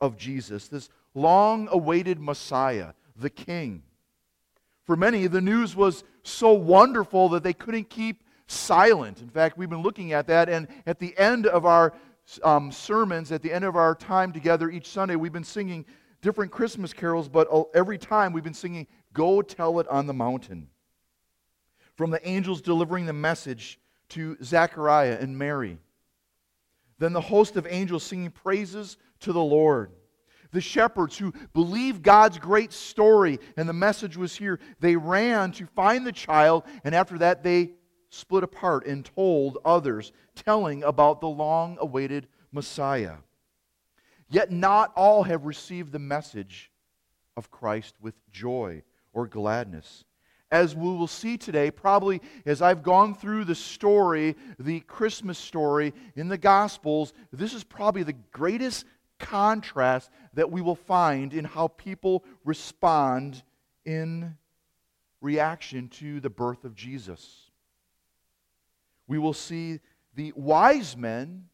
of 0.00 0.16
Jesus, 0.16 0.68
this 0.68 0.88
long 1.14 1.68
awaited 1.70 2.20
Messiah, 2.20 2.92
the 3.16 3.30
King. 3.30 3.82
For 4.84 4.96
many, 4.96 5.26
the 5.26 5.40
news 5.40 5.74
was 5.74 6.04
so 6.22 6.52
wonderful 6.52 7.28
that 7.30 7.42
they 7.42 7.52
couldn't 7.52 7.90
keep 7.90 8.22
silent. 8.46 9.20
In 9.20 9.28
fact, 9.28 9.58
we've 9.58 9.70
been 9.70 9.82
looking 9.82 10.12
at 10.12 10.26
that, 10.28 10.48
and 10.48 10.68
at 10.86 10.98
the 10.98 11.16
end 11.18 11.46
of 11.46 11.66
our 11.66 11.92
um, 12.44 12.70
sermons, 12.70 13.32
at 13.32 13.42
the 13.42 13.52
end 13.52 13.64
of 13.64 13.76
our 13.76 13.94
time 13.94 14.32
together 14.32 14.70
each 14.70 14.88
Sunday, 14.88 15.16
we've 15.16 15.32
been 15.32 15.44
singing 15.44 15.84
different 16.22 16.52
Christmas 16.52 16.92
carols, 16.92 17.28
but 17.28 17.48
every 17.74 17.98
time 17.98 18.32
we've 18.32 18.44
been 18.44 18.54
singing, 18.54 18.86
Go 19.12 19.42
Tell 19.42 19.80
It 19.80 19.88
on 19.88 20.06
the 20.06 20.14
Mountain. 20.14 20.68
From 21.94 22.10
the 22.10 22.26
angels 22.28 22.60
delivering 22.60 23.06
the 23.06 23.12
message 23.12 23.80
to 24.10 24.36
Zechariah 24.42 25.18
and 25.20 25.36
Mary. 25.36 25.78
Then 26.98 27.12
the 27.12 27.20
host 27.20 27.56
of 27.56 27.66
angels 27.68 28.02
singing 28.02 28.30
praises 28.30 28.96
to 29.20 29.32
the 29.32 29.42
Lord. 29.42 29.90
The 30.52 30.60
shepherds 30.60 31.18
who 31.18 31.32
believed 31.52 32.02
God's 32.02 32.38
great 32.38 32.72
story 32.72 33.38
and 33.56 33.68
the 33.68 33.72
message 33.72 34.16
was 34.16 34.36
here, 34.36 34.58
they 34.80 34.96
ran 34.96 35.52
to 35.52 35.66
find 35.66 36.06
the 36.06 36.12
child, 36.12 36.64
and 36.84 36.94
after 36.94 37.18
that, 37.18 37.42
they 37.42 37.72
split 38.10 38.44
apart 38.44 38.86
and 38.86 39.04
told 39.04 39.58
others, 39.64 40.12
telling 40.34 40.82
about 40.84 41.20
the 41.20 41.28
long 41.28 41.76
awaited 41.80 42.28
Messiah. 42.52 43.16
Yet 44.28 44.50
not 44.50 44.92
all 44.96 45.24
have 45.24 45.44
received 45.44 45.92
the 45.92 45.98
message 45.98 46.70
of 47.36 47.50
Christ 47.50 47.94
with 48.00 48.14
joy 48.30 48.82
or 49.12 49.26
gladness. 49.26 50.04
As 50.50 50.76
we 50.76 50.82
will 50.82 51.08
see 51.08 51.36
today, 51.36 51.70
probably 51.70 52.20
as 52.44 52.62
I've 52.62 52.82
gone 52.82 53.14
through 53.14 53.44
the 53.44 53.54
story, 53.54 54.36
the 54.58 54.80
Christmas 54.80 55.38
story 55.38 55.92
in 56.14 56.28
the 56.28 56.38
Gospels, 56.38 57.12
this 57.32 57.52
is 57.52 57.64
probably 57.64 58.04
the 58.04 58.14
greatest 58.30 58.86
contrast 59.18 60.10
that 60.34 60.50
we 60.50 60.60
will 60.60 60.76
find 60.76 61.32
in 61.32 61.44
how 61.44 61.68
people 61.68 62.24
respond 62.44 63.42
in 63.84 64.36
reaction 65.20 65.88
to 65.88 66.20
the 66.20 66.30
birth 66.30 66.64
of 66.64 66.74
Jesus. 66.74 67.50
We 69.06 69.18
will 69.18 69.32
see 69.32 69.80
the 70.14 70.32
wise 70.36 70.96
men 70.96 71.46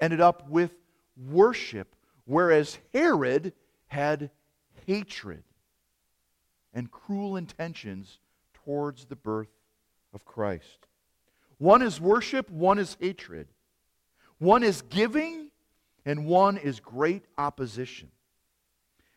ended 0.00 0.20
up 0.20 0.48
with 0.48 0.72
worship, 1.16 1.94
whereas 2.24 2.78
Herod 2.92 3.52
had 3.86 4.30
hatred 4.86 5.42
and 6.72 6.90
cruel 6.90 7.36
intentions 7.36 8.18
towards 8.64 9.06
the 9.06 9.16
birth 9.16 9.48
of 10.12 10.24
Christ. 10.24 10.86
One 11.58 11.82
is 11.82 12.00
worship, 12.00 12.48
one 12.50 12.78
is 12.78 12.96
hatred. 13.00 13.48
One 14.38 14.62
is 14.62 14.82
giving, 14.82 15.47
and 16.08 16.24
one 16.24 16.56
is 16.56 16.80
great 16.80 17.26
opposition. 17.36 18.08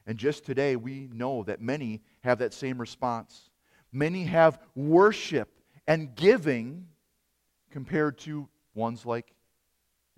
And 0.05 0.17
just 0.17 0.43
today, 0.43 0.75
we 0.75 1.07
know 1.13 1.41
that 1.43 1.61
many 1.61 2.01
have 2.19 2.39
that 2.39 2.53
same 2.53 2.77
response. 2.77 3.49
Many 3.93 4.25
have 4.25 4.59
worship 4.75 5.47
and 5.87 6.13
giving 6.15 6.87
compared 7.71 8.17
to 8.19 8.49
ones 8.75 9.05
like, 9.05 9.33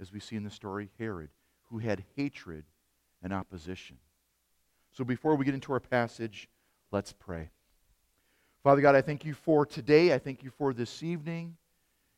as 0.01 0.12
we 0.12 0.20
see 0.20 0.36
in 0.36 0.44
the 0.44 0.50
story, 0.50 0.89
Herod, 0.98 1.30
who 1.70 1.77
had 1.77 2.03
hatred 2.15 2.63
and 3.22 3.32
opposition. 3.32 3.98
So 4.94 5.03
before 5.03 5.36
we 5.36 5.46
get 5.46 5.53
into 5.53 5.74
our 5.74 5.80
passage, 5.80 6.50
let's 6.92 7.13
pray. 7.13 7.51
Father 8.63 8.82
God, 8.82 8.96
I 8.96 9.01
thank 9.01 9.25
you 9.25 9.36
for 9.36 9.68
today. 9.68 10.12
I 10.12 10.18
thank 10.18 10.42
you 10.42 10.50
for 10.50 10.74
this 10.74 11.03
evening. 11.03 11.56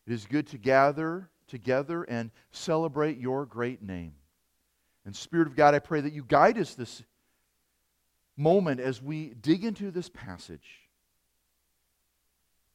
It 0.07 0.13
is 0.13 0.25
good 0.25 0.47
to 0.47 0.57
gather 0.57 1.29
together 1.45 2.03
and 2.03 2.31
celebrate 2.51 3.17
your 3.17 3.45
great 3.45 3.81
name. 3.81 4.13
And 5.05 5.15
Spirit 5.15 5.47
of 5.47 5.55
God, 5.55 5.75
I 5.75 5.79
pray 5.79 6.01
that 6.01 6.13
you 6.13 6.23
guide 6.23 6.57
us 6.57 6.73
this 6.73 7.03
moment 8.35 8.79
as 8.79 9.01
we 9.01 9.29
dig 9.29 9.63
into 9.63 9.91
this 9.91 10.09
passage. 10.09 10.81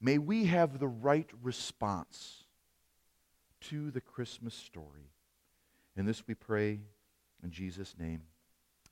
may 0.00 0.16
we 0.16 0.46
have 0.46 0.78
the 0.78 0.88
right 0.88 1.28
response 1.42 2.44
to 3.60 3.90
the 3.90 4.00
Christmas 4.00 4.54
story. 4.54 5.10
In 5.96 6.06
this 6.06 6.26
we 6.26 6.34
pray 6.34 6.80
in 7.42 7.50
Jesus' 7.50 7.94
name. 7.98 8.22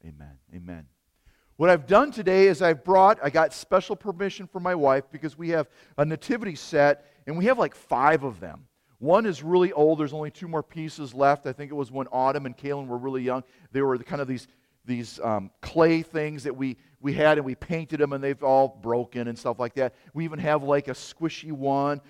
Amen. 0.04 0.38
Amen. 0.54 0.86
What 1.56 1.70
I've 1.70 1.86
done 1.86 2.12
today 2.12 2.46
is 2.46 2.62
I've 2.62 2.84
brought, 2.84 3.18
I 3.22 3.30
got 3.30 3.52
special 3.52 3.96
permission 3.96 4.46
from 4.46 4.62
my 4.62 4.74
wife 4.74 5.04
because 5.10 5.36
we 5.36 5.48
have 5.50 5.68
a 5.96 6.04
nativity 6.04 6.54
set 6.54 7.06
and 7.26 7.36
we 7.36 7.46
have 7.46 7.58
like 7.58 7.74
five 7.74 8.22
of 8.22 8.38
them. 8.38 8.67
One 8.98 9.26
is 9.26 9.42
really 9.42 9.72
old. 9.72 10.00
There's 10.00 10.12
only 10.12 10.30
two 10.30 10.48
more 10.48 10.62
pieces 10.62 11.14
left. 11.14 11.46
I 11.46 11.52
think 11.52 11.70
it 11.70 11.74
was 11.74 11.92
when 11.92 12.08
Autumn 12.08 12.46
and 12.46 12.56
Kaylin 12.56 12.88
were 12.88 12.98
really 12.98 13.22
young. 13.22 13.44
They 13.70 13.80
were 13.80 13.96
kind 13.98 14.20
of 14.20 14.26
these, 14.26 14.48
these 14.84 15.20
um, 15.20 15.50
clay 15.60 16.02
things 16.02 16.42
that 16.42 16.56
we, 16.56 16.76
we 17.00 17.12
had 17.12 17.38
and 17.38 17.44
we 17.44 17.54
painted 17.54 18.00
them 18.00 18.12
and 18.12 18.22
they've 18.22 18.42
all 18.42 18.68
broken 18.82 19.28
and 19.28 19.38
stuff 19.38 19.60
like 19.60 19.74
that. 19.74 19.94
We 20.14 20.24
even 20.24 20.40
have 20.40 20.64
like 20.64 20.88
a 20.88 20.92
squishy 20.92 21.52
one 21.52 22.00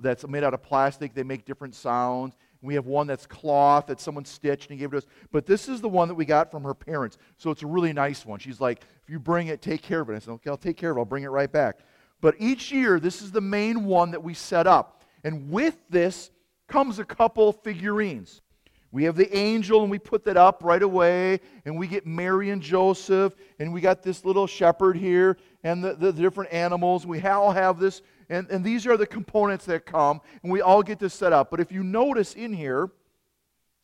that's 0.00 0.26
made 0.26 0.42
out 0.42 0.54
of 0.54 0.62
plastic. 0.62 1.12
They 1.12 1.22
make 1.22 1.44
different 1.44 1.74
sounds. 1.74 2.34
We 2.62 2.74
have 2.74 2.86
one 2.86 3.06
that's 3.06 3.26
cloth 3.26 3.86
that 3.86 4.00
someone 4.00 4.24
stitched 4.24 4.70
and 4.70 4.78
gave 4.78 4.88
it 4.88 4.92
to 4.92 4.98
us. 4.98 5.06
But 5.30 5.44
this 5.44 5.68
is 5.68 5.80
the 5.80 5.88
one 5.88 6.08
that 6.08 6.14
we 6.14 6.24
got 6.24 6.50
from 6.50 6.64
her 6.64 6.74
parents. 6.74 7.18
So 7.36 7.50
it's 7.50 7.62
a 7.62 7.66
really 7.66 7.92
nice 7.92 8.24
one. 8.24 8.38
She's 8.38 8.60
like, 8.60 8.82
if 9.02 9.10
you 9.10 9.20
bring 9.20 9.48
it, 9.48 9.60
take 9.60 9.82
care 9.82 10.00
of 10.00 10.08
it. 10.08 10.16
I 10.16 10.18
said, 10.18 10.32
okay, 10.32 10.50
I'll 10.50 10.56
take 10.56 10.76
care 10.78 10.90
of 10.90 10.96
it. 10.96 11.00
I'll 11.00 11.06
bring 11.06 11.24
it 11.24 11.28
right 11.28 11.52
back. 11.52 11.80
But 12.20 12.34
each 12.38 12.72
year, 12.72 12.98
this 12.98 13.22
is 13.22 13.30
the 13.30 13.40
main 13.40 13.84
one 13.84 14.10
that 14.10 14.22
we 14.22 14.34
set 14.34 14.66
up. 14.66 15.04
And 15.22 15.50
with 15.50 15.76
this 15.88 16.30
comes 16.68 16.98
a 16.98 17.04
couple 17.04 17.52
figurines. 17.52 18.42
We 18.90 19.04
have 19.04 19.16
the 19.16 19.36
angel, 19.36 19.82
and 19.82 19.90
we 19.90 19.98
put 19.98 20.24
that 20.24 20.36
up 20.36 20.62
right 20.62 20.82
away. 20.82 21.40
And 21.64 21.76
we 21.78 21.88
get 21.88 22.06
Mary 22.06 22.50
and 22.50 22.62
Joseph, 22.62 23.34
and 23.58 23.72
we 23.72 23.80
got 23.80 24.02
this 24.02 24.24
little 24.24 24.46
shepherd 24.46 24.96
here, 24.96 25.36
and 25.64 25.82
the, 25.82 25.94
the 25.94 26.12
different 26.12 26.52
animals. 26.52 27.06
We 27.06 27.20
all 27.22 27.52
have 27.52 27.78
this 27.78 28.02
and, 28.30 28.48
and 28.50 28.64
these 28.64 28.86
are 28.86 28.96
the 28.96 29.06
components 29.06 29.64
that 29.66 29.86
come, 29.86 30.20
and 30.42 30.52
we 30.52 30.60
all 30.60 30.82
get 30.82 30.98
this 30.98 31.14
set 31.14 31.32
up. 31.32 31.50
But 31.50 31.60
if 31.60 31.72
you 31.72 31.82
notice 31.82 32.34
in 32.34 32.52
here, 32.52 32.90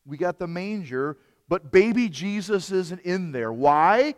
we 0.04 0.16
got 0.16 0.38
the 0.38 0.46
manger, 0.46 1.16
but 1.48 1.72
baby 1.72 2.08
Jesus 2.08 2.70
isn't 2.70 3.00
in 3.02 3.32
there. 3.32 3.52
Why? 3.52 4.14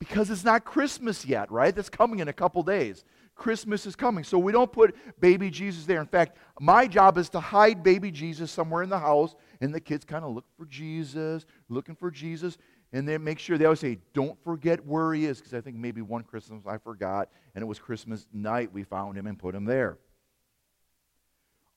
Because 0.00 0.30
it's 0.30 0.44
not 0.44 0.64
Christmas 0.64 1.24
yet, 1.24 1.50
right? 1.52 1.74
That's 1.74 1.88
coming 1.88 2.18
in 2.18 2.28
a 2.28 2.32
couple 2.32 2.62
days. 2.62 3.04
Christmas 3.40 3.86
is 3.86 3.96
coming. 3.96 4.22
So 4.22 4.38
we 4.38 4.52
don't 4.52 4.70
put 4.70 4.94
baby 5.18 5.48
Jesus 5.48 5.86
there. 5.86 6.00
In 6.00 6.06
fact, 6.06 6.36
my 6.60 6.86
job 6.86 7.16
is 7.16 7.30
to 7.30 7.40
hide 7.40 7.82
baby 7.82 8.10
Jesus 8.10 8.50
somewhere 8.50 8.82
in 8.82 8.90
the 8.90 8.98
house, 8.98 9.34
and 9.62 9.74
the 9.74 9.80
kids 9.80 10.04
kind 10.04 10.26
of 10.26 10.34
look 10.34 10.44
for 10.58 10.66
Jesus, 10.66 11.46
looking 11.70 11.94
for 11.96 12.10
Jesus 12.10 12.58
and 12.92 13.08
then 13.08 13.24
make 13.24 13.38
sure 13.38 13.56
they 13.56 13.64
always 13.64 13.80
say, 13.80 13.98
don't 14.12 14.36
forget 14.44 14.84
where 14.84 15.14
he 15.14 15.24
is, 15.24 15.38
because 15.38 15.54
I 15.54 15.60
think 15.60 15.76
maybe 15.76 16.02
one 16.02 16.22
Christmas 16.22 16.66
I 16.66 16.76
forgot, 16.76 17.30
and 17.54 17.62
it 17.62 17.64
was 17.64 17.78
Christmas 17.78 18.26
night 18.32 18.72
we 18.72 18.82
found 18.82 19.16
him 19.16 19.26
and 19.26 19.38
put 19.38 19.54
him 19.54 19.64
there. 19.64 19.98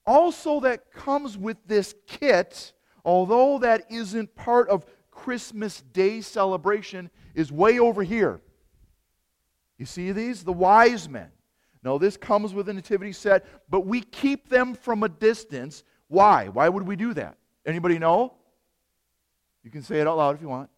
Also, 0.06 0.60
that 0.62 0.92
comes 0.92 1.38
with 1.38 1.58
this 1.68 1.94
kit, 2.08 2.74
although 3.06 3.60
that 3.60 3.86
isn't 3.90 4.36
part 4.36 4.68
of 4.70 4.86
Christmas 5.12 5.82
Day 5.94 6.20
celebration, 6.22 7.12
is 7.36 7.52
way 7.52 7.78
over 7.80 8.02
here. 8.02 8.42
You 9.78 9.86
see 9.86 10.12
these? 10.12 10.44
The 10.44 10.52
wise 10.52 11.08
men. 11.08 11.30
No, 11.84 11.98
this 11.98 12.16
comes 12.16 12.54
with 12.54 12.70
a 12.70 12.74
nativity 12.74 13.12
set, 13.12 13.46
but 13.70 13.86
we 13.86 14.02
keep 14.02 14.50
them 14.50 14.74
from 14.74 15.04
a 15.04 15.10
distance. 15.10 15.84
Why? 16.08 16.48
Why 16.48 16.70
would 16.70 16.88
we 16.88 16.96
do 16.96 17.14
that? 17.16 17.38
Anybody 17.66 18.00
know? 18.00 18.34
You 19.64 19.72
can 19.72 19.84
say 19.84 20.00
it 20.00 20.08
out 20.08 20.18
loud 20.18 20.36
if 20.36 20.42
you 20.42 20.50
want. 20.50 20.70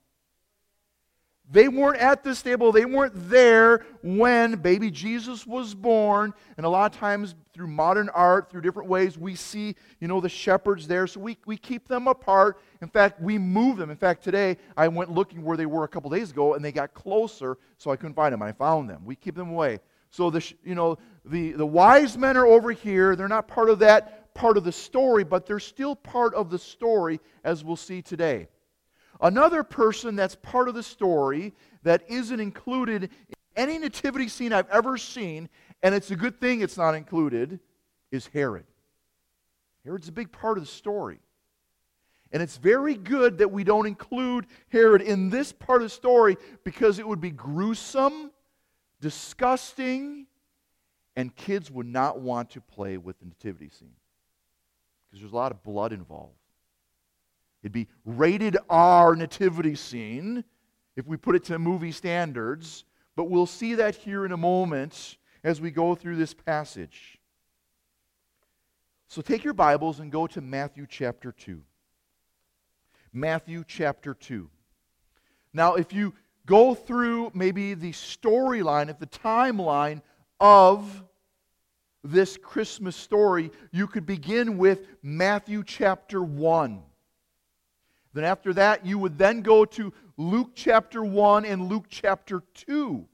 They 1.49 1.67
weren't 1.67 1.99
at 1.99 2.23
the 2.23 2.33
stable. 2.33 2.71
They 2.71 2.85
weren't 2.85 3.13
there 3.29 3.85
when 4.01 4.55
baby 4.55 4.89
Jesus 4.89 5.45
was 5.45 5.75
born. 5.75 6.33
And 6.57 6.65
a 6.65 6.69
lot 6.69 6.91
of 6.91 6.99
times, 6.99 7.35
through 7.53 7.67
modern 7.67 8.09
art, 8.09 8.49
through 8.49 8.61
different 8.61 8.89
ways, 8.89 9.15
we 9.15 9.35
see, 9.35 9.75
you 9.99 10.07
know, 10.07 10.19
the 10.19 10.29
shepherds 10.29 10.87
there. 10.87 11.05
So 11.05 11.19
we, 11.19 11.37
we 11.45 11.55
keep 11.55 11.87
them 11.87 12.07
apart. 12.07 12.59
In 12.81 12.87
fact, 12.87 13.21
we 13.21 13.37
move 13.37 13.77
them. 13.77 13.91
In 13.91 13.95
fact, 13.95 14.23
today 14.23 14.57
I 14.75 14.87
went 14.87 15.11
looking 15.11 15.43
where 15.43 15.55
they 15.55 15.67
were 15.67 15.83
a 15.83 15.87
couple 15.87 16.09
days 16.09 16.31
ago, 16.31 16.55
and 16.55 16.65
they 16.65 16.71
got 16.71 16.95
closer, 16.95 17.59
so 17.77 17.91
I 17.91 17.95
couldn't 17.95 18.15
find 18.15 18.33
them. 18.33 18.41
I 18.41 18.51
found 18.51 18.89
them. 18.89 19.05
We 19.05 19.15
keep 19.15 19.35
them 19.35 19.51
away. 19.51 19.79
So 20.15 20.29
the, 20.29 20.53
you 20.63 20.75
know, 20.75 20.97
the, 21.25 21.51
the 21.51 21.65
wise 21.65 22.17
men 22.17 22.37
are 22.37 22.45
over 22.45 22.71
here. 22.71 23.17
They're 23.17 23.27
not 23.27 23.49
part 23.49 23.69
of 23.69 23.79
that 23.79 24.33
part 24.33 24.55
of 24.55 24.63
the 24.63 24.71
story, 24.71 25.25
but 25.25 25.45
they're 25.45 25.59
still 25.59 25.93
part 25.93 26.33
of 26.33 26.49
the 26.49 26.57
story, 26.57 27.19
as 27.43 27.65
we'll 27.65 27.75
see 27.75 28.01
today. 28.01 28.47
Another 29.19 29.61
person 29.61 30.15
that's 30.15 30.35
part 30.35 30.69
of 30.69 30.73
the 30.73 30.83
story 30.83 31.53
that 31.83 32.03
isn't 32.07 32.39
included 32.39 33.03
in 33.03 33.09
any 33.57 33.77
nativity 33.77 34.29
scene 34.29 34.53
I've 34.53 34.69
ever 34.69 34.97
seen, 34.97 35.49
and 35.83 35.93
it's 35.93 36.11
a 36.11 36.15
good 36.15 36.39
thing 36.39 36.61
it's 36.61 36.77
not 36.77 36.95
included, 36.95 37.59
is 38.09 38.27
Herod. 38.27 38.65
Herod's 39.83 40.07
a 40.07 40.13
big 40.13 40.31
part 40.31 40.57
of 40.57 40.63
the 40.63 40.69
story. 40.69 41.19
And 42.31 42.41
it's 42.41 42.55
very 42.55 42.95
good 42.95 43.39
that 43.39 43.51
we 43.51 43.65
don't 43.65 43.85
include 43.85 44.47
Herod 44.69 45.01
in 45.01 45.29
this 45.29 45.51
part 45.51 45.81
of 45.81 45.87
the 45.87 45.93
story 45.93 46.37
because 46.63 46.99
it 46.99 47.07
would 47.07 47.21
be 47.21 47.31
gruesome, 47.31 48.31
disgusting, 49.05 50.25
and 51.15 51.35
kids 51.35 51.69
would 51.69 51.85
not 51.85 52.21
want 52.21 52.49
to 52.49 52.59
play 52.59 52.97
with 52.97 53.19
the 53.19 53.25
nativity 53.25 53.69
scene 53.69 53.93
because 55.05 55.21
there's 55.21 55.31
a 55.31 55.35
lot 55.35 55.51
of 55.51 55.61
blood 55.61 55.93
involved. 55.93 56.33
It'd 57.61 57.71
be 57.71 57.87
rated 58.03 58.57
R 58.67 59.15
nativity 59.15 59.75
scene 59.75 60.43
if 60.95 61.05
we 61.05 61.17
put 61.17 61.35
it 61.35 61.43
to 61.43 61.59
movie 61.59 61.91
standards, 61.91 62.83
but 63.15 63.25
we'll 63.25 63.45
see 63.45 63.75
that 63.75 63.93
here 63.95 64.25
in 64.25 64.31
a 64.31 64.37
moment 64.37 65.17
as 65.43 65.61
we 65.61 65.69
go 65.69 65.93
through 65.93 66.15
this 66.15 66.33
passage. 66.33 67.19
So 69.07 69.21
take 69.21 69.43
your 69.43 69.53
Bibles 69.53 69.99
and 69.99 70.11
go 70.11 70.25
to 70.25 70.41
Matthew 70.41 70.87
chapter 70.89 71.31
2. 71.31 71.61
Matthew 73.13 73.63
chapter 73.67 74.15
2. 74.15 74.49
Now, 75.53 75.75
if 75.75 75.93
you 75.93 76.15
go 76.45 76.75
through 76.75 77.31
maybe 77.33 77.73
the 77.73 77.91
storyline, 77.91 78.89
if 78.89 78.99
the 78.99 79.07
timeline 79.07 80.01
of 80.39 81.03
this 82.03 82.37
Christmas 82.37 82.95
story, 82.95 83.51
you 83.71 83.87
could 83.87 84.05
begin 84.05 84.57
with 84.57 84.87
Matthew 85.01 85.63
chapter 85.63 86.21
1. 86.21 86.81
Then 88.13 88.23
after 88.23 88.53
that, 88.53 88.85
you 88.85 88.97
would 88.97 89.17
then 89.17 89.41
go 89.41 89.65
to 89.65 89.91
Luke 90.17 90.51
chapter 90.55 91.03
1 91.03 91.45
and 91.45 91.67
Luke 91.67 91.85
chapter 91.89 92.43
2. 92.53 93.05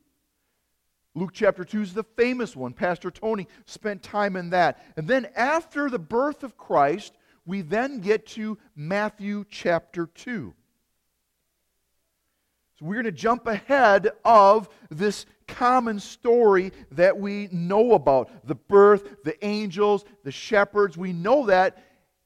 Luke 1.15 1.31
chapter 1.33 1.63
2 1.63 1.81
is 1.81 1.93
the 1.93 2.03
famous 2.03 2.55
one. 2.55 2.73
Pastor 2.73 3.11
Tony 3.11 3.47
spent 3.65 4.03
time 4.03 4.35
in 4.35 4.51
that. 4.51 4.85
And 4.95 5.07
then 5.07 5.27
after 5.35 5.89
the 5.89 5.99
birth 5.99 6.43
of 6.43 6.57
Christ, 6.57 7.13
we 7.45 7.61
then 7.61 7.99
get 7.99 8.27
to 8.27 8.57
Matthew 8.75 9.45
chapter 9.49 10.05
2. 10.05 10.53
So 12.81 12.87
we're 12.87 12.95
going 12.95 13.05
to 13.05 13.11
jump 13.11 13.45
ahead 13.45 14.09
of 14.25 14.67
this 14.89 15.27
common 15.47 15.99
story 15.99 16.71
that 16.93 17.15
we 17.15 17.47
know 17.51 17.93
about 17.93 18.47
the 18.47 18.55
birth, 18.55 19.23
the 19.23 19.45
angels, 19.45 20.03
the 20.23 20.31
shepherds. 20.31 20.97
We 20.97 21.13
know 21.13 21.45
that 21.45 21.77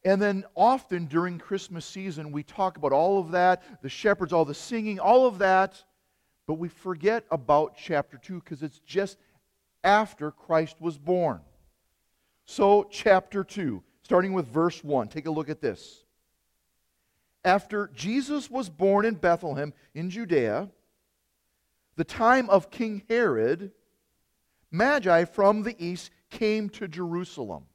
and 0.06 0.22
then 0.22 0.46
often 0.54 1.08
during 1.08 1.40
Christmas 1.40 1.84
season, 1.84 2.32
we 2.32 2.44
talk 2.44 2.78
about 2.78 2.94
all 2.94 3.20
of 3.20 3.32
that 3.32 3.64
the 3.82 3.90
shepherds, 3.90 4.32
all 4.32 4.46
the 4.46 4.54
singing, 4.54 5.00
all 5.00 5.26
of 5.26 5.40
that. 5.40 5.84
But 6.48 6.54
we 6.54 6.70
forget 6.70 7.26
about 7.32 7.76
chapter 7.76 8.18
2 8.18 8.40
because 8.40 8.62
it's 8.64 8.80
just 8.80 9.18
after 9.84 10.32
Christ 10.32 10.80
was 10.80 10.98
born. 10.98 11.42
So, 12.46 12.88
chapter 12.92 13.44
2, 13.44 13.84
starting 14.04 14.32
with 14.34 14.48
verse 14.48 14.84
1, 14.84 15.08
take 15.08 15.26
a 15.26 15.32
look 15.32 15.50
at 15.50 15.60
this. 15.60 16.05
After 17.46 17.90
Jesus 17.94 18.52
was 18.52 18.70
born 18.70 19.06
in 19.06 19.14
Bethlehem 19.16 19.74
in 19.94 20.10
Judea, 20.10 20.70
the 21.96 22.04
time 22.04 22.50
of 22.50 22.72
King 22.72 23.04
Herod, 23.08 23.72
Magi 24.72 25.24
from 25.24 25.64
the 25.64 25.76
east 25.78 26.10
came 26.30 26.68
to 26.72 26.90
Jerusalem 26.90 27.68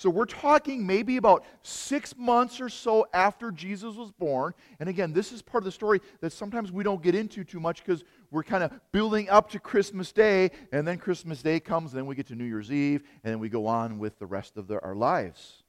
so 0.00 0.08
we're 0.08 0.24
talking 0.24 0.86
maybe 0.86 1.18
about 1.18 1.44
six 1.60 2.16
months 2.16 2.58
or 2.58 2.70
so 2.70 3.06
after 3.12 3.50
Jesus 3.50 3.96
was 3.96 4.10
born. 4.10 4.54
And 4.78 4.88
again, 4.88 5.12
this 5.12 5.30
is 5.30 5.42
part 5.42 5.60
of 5.60 5.66
the 5.66 5.72
story 5.72 6.00
that 6.22 6.32
sometimes 6.32 6.72
we 6.72 6.82
don't 6.82 7.02
get 7.02 7.14
into 7.14 7.44
too 7.44 7.60
much 7.60 7.84
because 7.84 8.02
we're 8.30 8.42
kind 8.42 8.64
of 8.64 8.72
building 8.92 9.28
up 9.28 9.50
to 9.50 9.60
Christmas 9.60 10.10
Day, 10.10 10.52
and 10.72 10.88
then 10.88 10.96
Christmas 10.96 11.42
Day 11.42 11.60
comes, 11.60 11.92
and 11.92 11.98
then 11.98 12.06
we 12.06 12.14
get 12.14 12.28
to 12.28 12.34
New 12.34 12.46
Year's 12.46 12.72
Eve, 12.72 13.02
and 13.22 13.32
then 13.32 13.40
we 13.40 13.50
go 13.50 13.66
on 13.66 13.98
with 13.98 14.18
the 14.18 14.24
rest 14.24 14.56
of 14.56 14.68
the, 14.68 14.80
our 14.80 14.94
lives. 14.94 15.59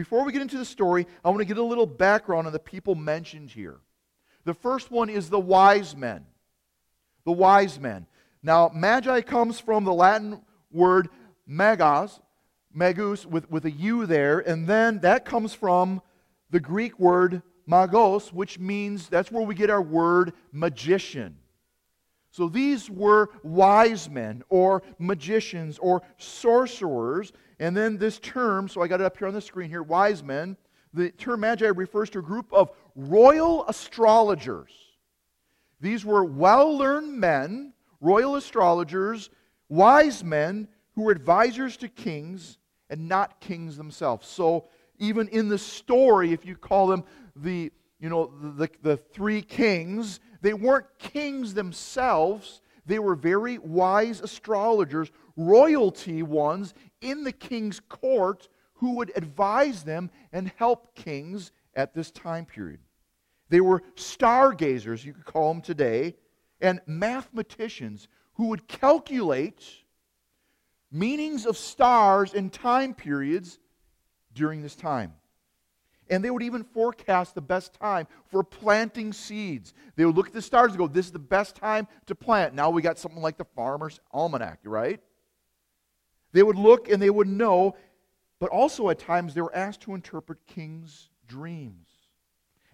Before 0.00 0.24
we 0.24 0.32
get 0.32 0.40
into 0.40 0.56
the 0.56 0.64
story, 0.64 1.06
I 1.22 1.28
want 1.28 1.40
to 1.40 1.44
get 1.44 1.58
a 1.58 1.62
little 1.62 1.84
background 1.84 2.46
on 2.46 2.54
the 2.54 2.58
people 2.58 2.94
mentioned 2.94 3.50
here. 3.50 3.80
The 4.46 4.54
first 4.54 4.90
one 4.90 5.10
is 5.10 5.28
the 5.28 5.38
wise 5.38 5.94
men. 5.94 6.24
The 7.26 7.32
wise 7.32 7.78
men. 7.78 8.06
Now, 8.42 8.70
magi 8.74 9.20
comes 9.20 9.60
from 9.60 9.84
the 9.84 9.92
Latin 9.92 10.40
word 10.70 11.10
magos, 11.46 12.18
magus 12.72 13.26
with, 13.26 13.50
with 13.50 13.66
a 13.66 13.70
U 13.72 14.06
there, 14.06 14.38
and 14.38 14.66
then 14.66 15.00
that 15.00 15.26
comes 15.26 15.52
from 15.52 16.00
the 16.48 16.60
Greek 16.60 16.98
word 16.98 17.42
magos, 17.68 18.32
which 18.32 18.58
means 18.58 19.06
that's 19.06 19.30
where 19.30 19.44
we 19.44 19.54
get 19.54 19.68
our 19.68 19.82
word 19.82 20.32
magician. 20.50 21.36
So 22.30 22.48
these 22.48 22.88
were 22.88 23.30
wise 23.42 24.08
men 24.08 24.42
or 24.48 24.82
magicians 24.98 25.78
or 25.78 26.02
sorcerers. 26.16 27.32
And 27.58 27.76
then 27.76 27.98
this 27.98 28.18
term, 28.20 28.68
so 28.68 28.82
I 28.82 28.88
got 28.88 29.00
it 29.00 29.04
up 29.04 29.18
here 29.18 29.28
on 29.28 29.34
the 29.34 29.40
screen 29.40 29.68
here, 29.68 29.82
wise 29.82 30.22
men. 30.22 30.56
The 30.92 31.10
term 31.10 31.40
magi 31.40 31.66
refers 31.66 32.10
to 32.10 32.20
a 32.20 32.22
group 32.22 32.52
of 32.52 32.70
royal 32.94 33.66
astrologers. 33.68 34.72
These 35.80 36.04
were 36.04 36.24
well 36.24 36.76
learned 36.76 37.12
men, 37.12 37.72
royal 38.00 38.36
astrologers, 38.36 39.30
wise 39.68 40.22
men 40.22 40.68
who 40.94 41.02
were 41.02 41.12
advisors 41.12 41.76
to 41.78 41.88
kings 41.88 42.58
and 42.90 43.08
not 43.08 43.40
kings 43.40 43.76
themselves. 43.76 44.26
So 44.26 44.68
even 44.98 45.28
in 45.28 45.48
the 45.48 45.58
story, 45.58 46.32
if 46.32 46.44
you 46.44 46.56
call 46.56 46.86
them 46.86 47.04
the 47.34 47.72
you 48.00 48.08
know 48.08 48.32
the, 48.56 48.68
the 48.82 48.96
three 48.96 49.42
kings, 49.42 50.20
they 50.40 50.54
weren't 50.54 50.86
kings 50.98 51.54
themselves. 51.54 52.62
They 52.86 52.98
were 52.98 53.14
very 53.14 53.58
wise 53.58 54.20
astrologers, 54.20 55.10
royalty 55.36 56.22
ones 56.22 56.74
in 57.00 57.24
the 57.24 57.32
king's 57.32 57.80
court 57.80 58.48
who 58.74 58.96
would 58.96 59.12
advise 59.16 59.82
them 59.84 60.10
and 60.32 60.50
help 60.56 60.94
kings 60.94 61.52
at 61.74 61.94
this 61.94 62.10
time 62.10 62.46
period. 62.46 62.80
They 63.48 63.60
were 63.60 63.82
stargazers, 63.96 65.04
you 65.04 65.12
could 65.12 65.24
call 65.24 65.52
them 65.52 65.62
today, 65.62 66.16
and 66.60 66.80
mathematicians 66.86 68.08
who 68.34 68.46
would 68.46 68.68
calculate 68.68 69.64
meanings 70.90 71.46
of 71.46 71.56
stars 71.56 72.34
and 72.34 72.52
time 72.52 72.94
periods 72.94 73.58
during 74.32 74.62
this 74.62 74.74
time. 74.74 75.12
And 76.10 76.24
they 76.24 76.30
would 76.30 76.42
even 76.42 76.64
forecast 76.64 77.34
the 77.34 77.40
best 77.40 77.72
time 77.72 78.08
for 78.26 78.42
planting 78.42 79.12
seeds. 79.12 79.72
They 79.94 80.04
would 80.04 80.16
look 80.16 80.26
at 80.26 80.32
the 80.32 80.42
stars 80.42 80.72
and 80.72 80.78
go, 80.78 80.88
This 80.88 81.06
is 81.06 81.12
the 81.12 81.18
best 81.18 81.56
time 81.56 81.86
to 82.06 82.14
plant. 82.14 82.54
Now 82.54 82.70
we 82.70 82.82
got 82.82 82.98
something 82.98 83.22
like 83.22 83.38
the 83.38 83.46
Farmer's 83.56 84.00
Almanac, 84.12 84.58
right? 84.64 85.00
They 86.32 86.42
would 86.42 86.56
look 86.56 86.88
and 86.88 87.00
they 87.00 87.10
would 87.10 87.28
know, 87.28 87.76
but 88.40 88.50
also 88.50 88.90
at 88.90 88.98
times 88.98 89.34
they 89.34 89.40
were 89.40 89.54
asked 89.54 89.82
to 89.82 89.94
interpret 89.94 90.46
kings' 90.46 91.08
dreams, 91.26 91.88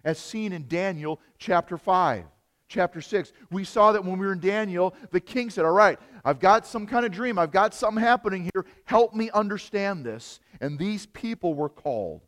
as 0.03 0.17
seen 0.17 0.51
in 0.51 0.67
Daniel 0.67 1.19
chapter 1.37 1.77
5 1.77 2.25
chapter 2.67 3.01
6. 3.01 3.31
We 3.51 3.63
saw 3.63 3.91
that 3.91 4.03
when 4.03 4.19
we 4.19 4.25
were 4.25 4.33
in 4.33 4.39
Daniel, 4.39 4.93
the 5.11 5.19
king 5.19 5.49
said, 5.49 5.65
All 5.65 5.71
right, 5.71 5.99
I've 6.25 6.39
got 6.39 6.65
some 6.65 6.85
kind 6.85 7.05
of 7.05 7.11
dream. 7.11 7.39
I've 7.39 7.51
got 7.51 7.73
something 7.73 8.03
happening 8.03 8.49
here. 8.53 8.65
Help 8.85 9.13
me 9.13 9.29
understand 9.31 10.05
this. 10.05 10.39
And 10.59 10.77
these 10.77 11.05
people 11.05 11.53
were 11.53 11.69
called. 11.69 12.21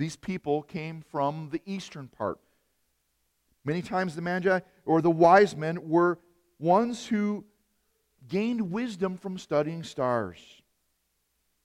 These 0.00 0.16
people 0.16 0.62
came 0.62 1.02
from 1.02 1.50
the 1.52 1.60
eastern 1.66 2.08
part. 2.08 2.38
Many 3.66 3.82
times 3.82 4.14
the 4.14 4.22
Magi 4.22 4.60
or 4.86 5.02
the 5.02 5.10
wise 5.10 5.54
men 5.54 5.90
were 5.90 6.18
ones 6.58 7.06
who 7.06 7.44
gained 8.26 8.72
wisdom 8.72 9.18
from 9.18 9.36
studying 9.36 9.82
stars. 9.82 10.38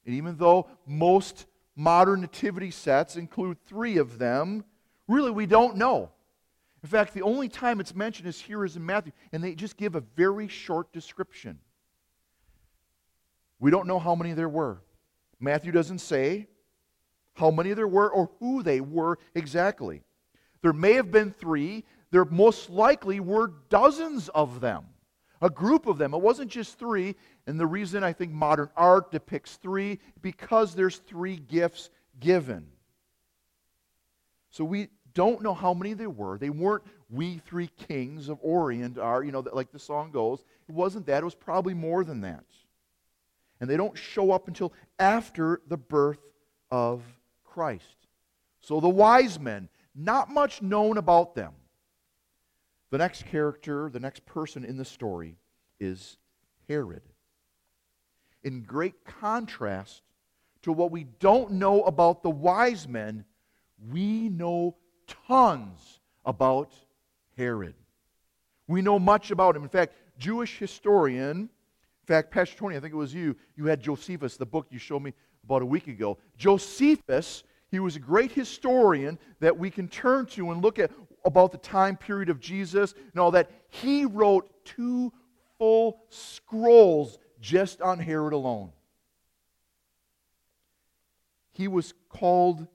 And 0.05 0.15
even 0.15 0.35
though 0.35 0.67
most 0.85 1.45
modern 1.77 2.19
nativity 2.19 2.71
sets 2.71 3.15
include 3.15 3.57
three 3.67 3.95
of 3.95 4.17
them, 4.17 4.65
really 5.07 5.31
we 5.31 5.45
don't 5.45 5.77
know. 5.77 6.11
In 6.83 6.89
fact, 6.89 7.13
the 7.13 7.21
only 7.21 7.47
time 7.47 7.79
it's 7.79 7.95
mentioned 7.95 8.27
is 8.27 8.41
here 8.41 8.65
is 8.65 8.75
in 8.75 8.85
Matthew, 8.85 9.13
and 9.31 9.41
they 9.41 9.55
just 9.55 9.77
give 9.77 9.95
a 9.95 10.01
very 10.17 10.49
short 10.49 10.91
description. 10.91 11.57
We 13.61 13.71
don't 13.71 13.87
know 13.87 13.97
how 13.97 14.13
many 14.13 14.33
there 14.33 14.49
were. 14.49 14.81
Matthew 15.39 15.71
doesn't 15.71 15.99
say 15.99 16.49
how 17.35 17.51
many 17.51 17.73
there 17.73 17.87
were 17.87 18.09
or 18.09 18.29
who 18.39 18.63
they 18.63 18.81
were 18.81 19.19
exactly. 19.35 20.01
There 20.61 20.73
may 20.73 20.93
have 20.93 21.11
been 21.11 21.31
three. 21.31 21.83
There 22.11 22.25
most 22.25 22.69
likely 22.69 23.19
were 23.19 23.53
dozens 23.69 24.29
of 24.29 24.61
them, 24.61 24.85
a 25.41 25.49
group 25.49 25.85
of 25.85 25.97
them. 25.97 26.13
It 26.13 26.21
wasn't 26.21 26.49
just 26.49 26.79
three. 26.79 27.15
And 27.45 27.59
the 27.59 27.67
reason 27.67 28.03
I 28.03 28.13
think 28.13 28.31
modern 28.31 28.69
art 28.75 29.11
depicts 29.11 29.57
three, 29.57 29.99
because 30.21 30.73
there's 30.73 30.97
three 30.97 31.37
gifts 31.37 31.89
given. 32.19 32.67
So 34.49 34.63
we 34.63 34.87
don't 35.13 35.41
know 35.41 35.53
how 35.53 35.73
many 35.73 35.93
there 35.93 36.09
were. 36.09 36.37
They 36.37 36.49
weren't 36.49 36.83
we 37.09 37.37
three 37.39 37.69
kings 37.87 38.29
of 38.29 38.39
Orient 38.41 38.97
are, 38.97 39.23
you 39.23 39.31
know, 39.31 39.45
like 39.53 39.71
the 39.71 39.79
song 39.79 40.11
goes. 40.11 40.43
It 40.67 40.73
wasn't 40.73 41.05
that. 41.07 41.21
It 41.21 41.25
was 41.25 41.35
probably 41.35 41.73
more 41.73 42.03
than 42.03 42.21
that. 42.21 42.45
And 43.59 43.69
they 43.69 43.77
don't 43.77 43.97
show 43.97 44.31
up 44.31 44.47
until 44.47 44.73
after 44.99 45.61
the 45.67 45.77
birth 45.77 46.19
of 46.71 47.03
Christ. 47.55 47.95
So 48.59 48.81
the 48.81 48.89
wise 48.89 49.39
men, 49.39 49.69
not 49.95 50.29
much 50.29 50.61
known 50.61 50.97
about 50.97 51.35
them. 51.35 51.53
The 52.91 52.97
next 52.97 53.25
character, 53.27 53.89
the 53.89 54.01
next 54.01 54.25
person 54.25 54.65
in 54.65 54.75
the 54.75 54.83
story 54.83 55.37
is 55.79 56.17
Herod. 56.67 57.03
In 58.43 58.63
great 58.63 59.05
contrast 59.05 60.01
to 60.63 60.73
what 60.73 60.91
we 60.91 61.05
don't 61.05 61.51
know 61.51 61.83
about 61.83 62.23
the 62.23 62.29
wise 62.29 62.89
men, 62.89 63.23
we 63.89 64.27
know 64.27 64.75
tons 65.27 66.01
about 66.25 66.73
Herod. 67.37 67.75
We 68.67 68.81
know 68.81 68.99
much 68.99 69.31
about 69.31 69.55
him. 69.55 69.63
In 69.63 69.69
fact, 69.69 69.95
Jewish 70.17 70.57
historian, 70.57 71.37
in 71.37 72.05
fact, 72.05 72.31
Pastor 72.31 72.57
Tony, 72.57 72.75
I 72.75 72.81
think 72.81 72.93
it 72.93 72.97
was 72.97 73.13
you, 73.13 73.37
you 73.55 73.67
had 73.67 73.81
Josephus, 73.81 74.35
the 74.35 74.45
book 74.45 74.67
you 74.71 74.77
showed 74.77 75.03
me 75.03 75.13
about 75.45 75.61
a 75.61 75.65
week 75.65 75.87
ago. 75.87 76.17
Josephus, 76.37 77.43
he 77.69 77.79
was 77.79 77.95
a 77.95 77.99
great 77.99 78.31
historian 78.31 79.17
that 79.39 79.57
we 79.57 79.69
can 79.69 79.87
turn 79.87 80.25
to 80.27 80.51
and 80.51 80.61
look 80.61 80.79
at 80.79 80.91
about 81.23 81.51
the 81.51 81.57
time 81.57 81.97
period 81.97 82.29
of 82.29 82.39
Jesus 82.39 82.93
and 83.11 83.19
all 83.19 83.31
that. 83.31 83.49
He 83.69 84.05
wrote 84.05 84.49
two 84.65 85.13
full 85.57 86.03
scrolls 86.09 87.17
just 87.39 87.81
on 87.81 87.99
Herod 87.99 88.33
alone. 88.33 88.71
He 91.51 91.67
was 91.67 91.93
called 92.09 92.67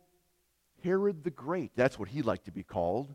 Herod 0.82 1.22
the 1.24 1.30
Great. 1.30 1.72
That's 1.76 1.98
what 1.98 2.08
he 2.08 2.22
liked 2.22 2.46
to 2.46 2.52
be 2.52 2.62
called. 2.62 3.14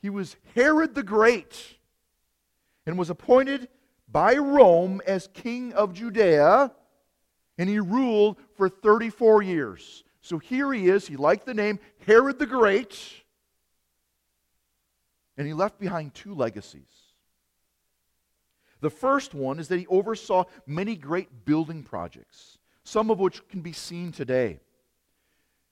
He 0.00 0.10
was 0.10 0.36
Herod 0.54 0.94
the 0.94 1.02
Great 1.02 1.78
and 2.86 2.98
was 2.98 3.10
appointed 3.10 3.68
by 4.08 4.34
Rome 4.36 5.00
as 5.06 5.28
king 5.32 5.72
of 5.74 5.92
Judea, 5.92 6.72
and 7.62 7.70
he 7.70 7.78
ruled 7.78 8.38
for 8.56 8.68
34 8.68 9.40
years. 9.40 10.02
So 10.20 10.38
here 10.38 10.72
he 10.72 10.88
is. 10.88 11.06
He 11.06 11.14
liked 11.14 11.46
the 11.46 11.54
name 11.54 11.78
Herod 12.04 12.40
the 12.40 12.46
Great, 12.46 13.00
and 15.36 15.46
he 15.46 15.52
left 15.52 15.78
behind 15.78 16.12
two 16.12 16.34
legacies. 16.34 16.90
The 18.80 18.90
first 18.90 19.32
one 19.32 19.60
is 19.60 19.68
that 19.68 19.78
he 19.78 19.86
oversaw 19.86 20.42
many 20.66 20.96
great 20.96 21.44
building 21.44 21.84
projects, 21.84 22.58
some 22.82 23.12
of 23.12 23.20
which 23.20 23.46
can 23.46 23.60
be 23.60 23.72
seen 23.72 24.10
today. 24.10 24.58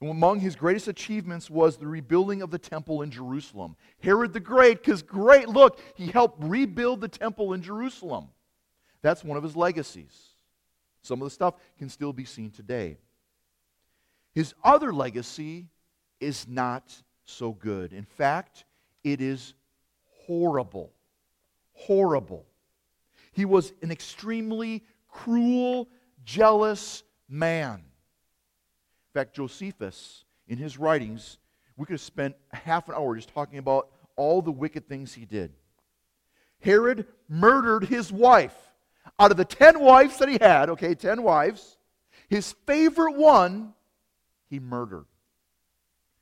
And 0.00 0.10
among 0.10 0.38
his 0.38 0.54
greatest 0.54 0.86
achievements 0.86 1.50
was 1.50 1.76
the 1.76 1.88
rebuilding 1.88 2.40
of 2.40 2.52
the 2.52 2.58
temple 2.58 3.02
in 3.02 3.10
Jerusalem. 3.10 3.74
Herod 4.00 4.32
the 4.32 4.38
Great, 4.38 4.76
because 4.84 5.02
great, 5.02 5.48
look, 5.48 5.80
he 5.96 6.06
helped 6.06 6.40
rebuild 6.44 7.00
the 7.00 7.08
temple 7.08 7.52
in 7.52 7.62
Jerusalem. 7.62 8.28
That's 9.02 9.24
one 9.24 9.36
of 9.36 9.42
his 9.42 9.56
legacies. 9.56 10.29
Some 11.02 11.22
of 11.22 11.26
the 11.26 11.30
stuff 11.30 11.54
can 11.78 11.88
still 11.88 12.12
be 12.12 12.24
seen 12.24 12.50
today. 12.50 12.98
His 14.32 14.54
other 14.62 14.92
legacy 14.92 15.68
is 16.20 16.46
not 16.46 17.02
so 17.24 17.52
good. 17.52 17.92
In 17.92 18.04
fact, 18.04 18.64
it 19.02 19.20
is 19.20 19.54
horrible. 20.26 20.92
Horrible. 21.72 22.46
He 23.32 23.44
was 23.44 23.72
an 23.82 23.90
extremely 23.90 24.84
cruel, 25.08 25.88
jealous 26.24 27.02
man. 27.28 27.76
In 27.78 29.12
fact, 29.14 29.34
Josephus, 29.34 30.24
in 30.46 30.58
his 30.58 30.78
writings, 30.78 31.38
we 31.76 31.86
could 31.86 31.94
have 31.94 32.00
spent 32.00 32.36
half 32.52 32.88
an 32.88 32.94
hour 32.94 33.16
just 33.16 33.32
talking 33.32 33.58
about 33.58 33.88
all 34.16 34.42
the 34.42 34.52
wicked 34.52 34.86
things 34.86 35.14
he 35.14 35.24
did. 35.24 35.52
Herod 36.60 37.06
murdered 37.28 37.84
his 37.84 38.12
wife. 38.12 38.54
Out 39.18 39.30
of 39.30 39.36
the 39.36 39.44
10 39.44 39.80
wives 39.80 40.18
that 40.18 40.28
he 40.28 40.38
had, 40.40 40.70
okay, 40.70 40.94
10 40.94 41.22
wives, 41.22 41.76
his 42.28 42.52
favorite 42.66 43.16
one, 43.16 43.74
he 44.48 44.58
murdered. 44.58 45.06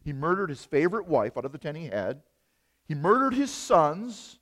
He 0.04 0.12
murdered 0.12 0.50
his 0.50 0.64
favorite 0.64 1.06
wife 1.06 1.36
out 1.36 1.44
of 1.44 1.52
the 1.52 1.58
10 1.58 1.74
he 1.74 1.86
had. 1.86 2.22
He 2.86 2.94
murdered 2.94 3.34
his 3.34 3.50
sons, 3.50 4.38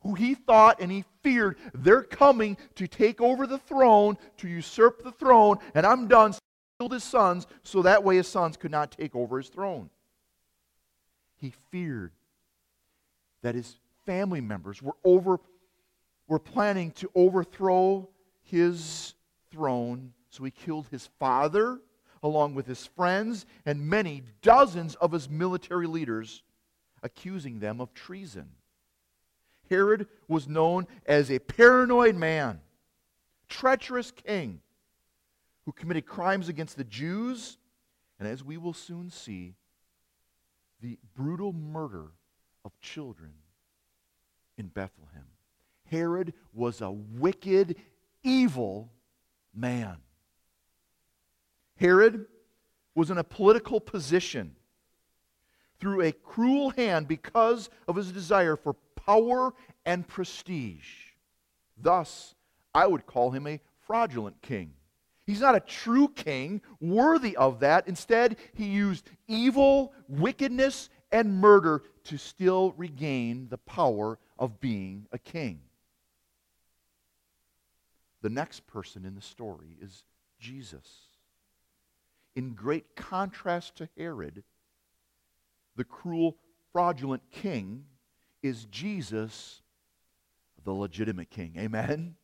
who 0.00 0.14
he 0.14 0.34
thought 0.34 0.80
and 0.80 0.90
he 0.90 1.04
feared 1.22 1.56
they're 1.74 2.02
coming 2.02 2.56
to 2.76 2.88
take 2.88 3.20
over 3.20 3.46
the 3.46 3.58
throne, 3.58 4.16
to 4.38 4.48
usurp 4.48 5.02
the 5.02 5.12
throne, 5.12 5.58
and 5.74 5.86
I'm 5.86 6.08
done 6.08 6.32
So 6.32 6.38
he 6.40 6.82
killed 6.82 6.92
his 6.92 7.04
sons 7.04 7.46
so 7.62 7.82
that 7.82 8.04
way 8.04 8.16
his 8.16 8.28
sons 8.28 8.56
could 8.56 8.70
not 8.70 8.90
take 8.90 9.14
over 9.14 9.38
his 9.38 9.48
throne. 9.48 9.90
He 11.36 11.52
feared 11.70 12.12
that 13.42 13.54
his 13.54 13.76
family 14.04 14.40
members 14.40 14.82
were 14.82 14.96
over 15.04 15.38
were 16.28 16.38
planning 16.38 16.90
to 16.92 17.10
overthrow 17.14 18.08
his 18.42 19.14
throne, 19.50 20.12
so 20.30 20.44
he 20.44 20.50
killed 20.50 20.86
his 20.90 21.08
father 21.18 21.80
along 22.22 22.54
with 22.54 22.66
his 22.66 22.86
friends 22.86 23.46
and 23.64 23.88
many 23.88 24.22
dozens 24.42 24.94
of 24.96 25.12
his 25.12 25.28
military 25.28 25.86
leaders, 25.86 26.42
accusing 27.02 27.60
them 27.60 27.80
of 27.80 27.94
treason. 27.94 28.50
Herod 29.70 30.06
was 30.26 30.48
known 30.48 30.86
as 31.06 31.30
a 31.30 31.38
paranoid 31.38 32.16
man, 32.16 32.60
treacherous 33.48 34.10
king 34.10 34.60
who 35.64 35.72
committed 35.72 36.06
crimes 36.06 36.48
against 36.48 36.76
the 36.76 36.84
Jews, 36.84 37.58
and 38.18 38.26
as 38.26 38.42
we 38.42 38.56
will 38.56 38.72
soon 38.72 39.10
see, 39.10 39.54
the 40.80 40.98
brutal 41.14 41.52
murder 41.52 42.12
of 42.64 42.78
children 42.80 43.32
in 44.56 44.68
Bethlehem. 44.68 45.26
Herod 45.90 46.34
was 46.52 46.80
a 46.80 46.90
wicked, 46.90 47.76
evil 48.22 48.92
man. 49.54 49.96
Herod 51.76 52.26
was 52.94 53.10
in 53.10 53.18
a 53.18 53.24
political 53.24 53.80
position 53.80 54.56
through 55.78 56.02
a 56.02 56.12
cruel 56.12 56.70
hand 56.70 57.06
because 57.06 57.70
of 57.86 57.96
his 57.96 58.10
desire 58.10 58.56
for 58.56 58.74
power 58.96 59.54
and 59.86 60.06
prestige. 60.06 61.12
Thus, 61.76 62.34
I 62.74 62.86
would 62.86 63.06
call 63.06 63.30
him 63.30 63.46
a 63.46 63.60
fraudulent 63.86 64.42
king. 64.42 64.74
He's 65.26 65.40
not 65.40 65.54
a 65.54 65.60
true 65.60 66.08
king 66.08 66.62
worthy 66.80 67.36
of 67.36 67.60
that. 67.60 67.86
Instead, 67.86 68.36
he 68.54 68.64
used 68.64 69.10
evil, 69.26 69.92
wickedness, 70.08 70.90
and 71.12 71.40
murder 71.40 71.82
to 72.04 72.18
still 72.18 72.74
regain 72.76 73.48
the 73.48 73.58
power 73.58 74.18
of 74.38 74.60
being 74.60 75.06
a 75.12 75.18
king. 75.18 75.60
The 78.22 78.30
next 78.30 78.66
person 78.66 79.04
in 79.04 79.14
the 79.14 79.20
story 79.20 79.76
is 79.80 80.04
Jesus. 80.38 80.88
In 82.34 82.54
great 82.54 82.96
contrast 82.96 83.76
to 83.76 83.88
Herod, 83.96 84.42
the 85.76 85.84
cruel, 85.84 86.36
fraudulent 86.72 87.22
king 87.30 87.84
is 88.42 88.64
Jesus, 88.66 89.62
the 90.64 90.72
legitimate 90.72 91.30
king. 91.30 91.54
Amen? 91.58 92.16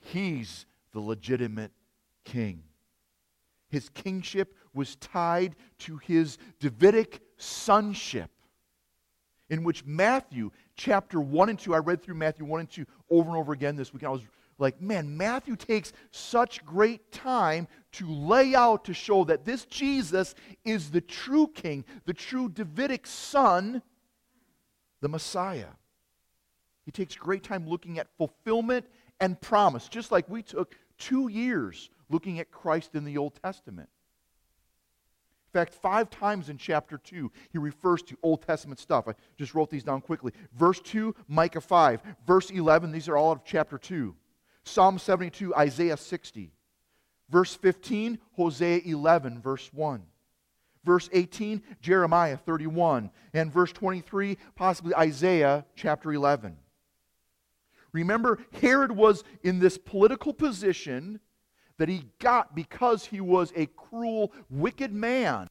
He's 0.00 0.66
the 0.92 1.00
legitimate 1.00 1.72
king. 2.24 2.62
His 3.68 3.88
kingship 3.90 4.54
was 4.74 4.96
tied 4.96 5.56
to 5.80 5.98
his 5.98 6.38
Davidic 6.60 7.20
sonship, 7.36 8.30
in 9.50 9.64
which 9.64 9.84
Matthew 9.84 10.50
chapter 10.76 11.20
1 11.20 11.48
and 11.50 11.58
2, 11.58 11.74
I 11.74 11.78
read 11.78 12.02
through 12.02 12.14
Matthew 12.14 12.44
1 12.44 12.60
and 12.60 12.70
2 12.70 12.86
over 13.10 13.28
and 13.28 13.38
over 13.38 13.52
again 13.52 13.76
this 13.76 13.92
week. 13.92 14.04
I 14.04 14.08
was 14.08 14.22
like, 14.58 14.80
man, 14.80 15.16
Matthew 15.16 15.56
takes 15.56 15.92
such 16.10 16.64
great 16.64 17.12
time 17.12 17.68
to 17.92 18.10
lay 18.10 18.54
out 18.54 18.84
to 18.86 18.94
show 18.94 19.24
that 19.24 19.44
this 19.44 19.64
Jesus 19.66 20.34
is 20.64 20.90
the 20.90 21.00
true 21.00 21.46
king, 21.54 21.84
the 22.06 22.14
true 22.14 22.48
Davidic 22.48 23.06
son, 23.06 23.82
the 25.00 25.08
Messiah. 25.08 25.68
He 26.84 26.90
takes 26.90 27.14
great 27.14 27.44
time 27.44 27.68
looking 27.68 27.98
at 27.98 28.08
fulfillment 28.16 28.86
and 29.20 29.40
promise, 29.40 29.88
just 29.88 30.10
like 30.10 30.28
we 30.28 30.42
took 30.42 30.74
two 30.98 31.28
years 31.28 31.90
looking 32.08 32.40
at 32.40 32.50
Christ 32.50 32.94
in 32.94 33.04
the 33.04 33.16
Old 33.16 33.34
Testament. 33.42 33.88
In 35.48 35.60
fact, 35.60 35.74
five 35.74 36.10
times 36.10 36.50
in 36.50 36.58
chapter 36.58 36.98
2, 36.98 37.30
he 37.50 37.58
refers 37.58 38.02
to 38.02 38.18
Old 38.22 38.42
Testament 38.42 38.78
stuff. 38.80 39.08
I 39.08 39.12
just 39.38 39.54
wrote 39.54 39.70
these 39.70 39.84
down 39.84 40.02
quickly. 40.02 40.32
Verse 40.52 40.80
2, 40.80 41.14
Micah 41.26 41.60
5. 41.60 42.02
Verse 42.26 42.50
11, 42.50 42.92
these 42.92 43.08
are 43.08 43.16
all 43.16 43.30
out 43.30 43.38
of 43.38 43.44
chapter 43.44 43.78
2. 43.78 44.14
Psalm 44.68 44.98
72, 44.98 45.54
Isaiah 45.54 45.96
60. 45.96 46.52
Verse 47.30 47.54
15, 47.54 48.18
Hosea 48.32 48.80
11, 48.84 49.40
verse 49.40 49.70
1. 49.72 50.02
Verse 50.84 51.10
18, 51.12 51.62
Jeremiah 51.80 52.36
31. 52.36 53.10
And 53.34 53.52
verse 53.52 53.72
23, 53.72 54.38
possibly 54.54 54.94
Isaiah 54.94 55.64
chapter 55.76 56.12
11. 56.12 56.56
Remember, 57.92 58.38
Herod 58.60 58.92
was 58.92 59.24
in 59.42 59.58
this 59.58 59.78
political 59.78 60.32
position 60.32 61.20
that 61.78 61.88
he 61.88 62.04
got 62.18 62.54
because 62.54 63.04
he 63.04 63.20
was 63.20 63.52
a 63.56 63.66
cruel, 63.66 64.32
wicked 64.50 64.92
man. 64.92 65.48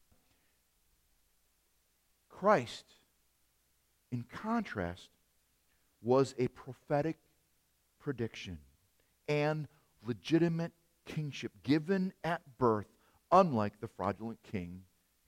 Christ, 2.30 2.86
in 4.12 4.24
contrast, 4.32 5.10
was 6.02 6.36
a 6.38 6.48
prophetic 6.50 7.18
prediction 8.00 8.60
and 9.28 9.68
legitimate 10.06 10.72
kingship 11.06 11.52
given 11.64 12.14
at 12.24 12.42
birth, 12.58 12.88
unlike 13.32 13.80
the 13.80 13.88
fraudulent 13.88 14.40
king 14.52 14.84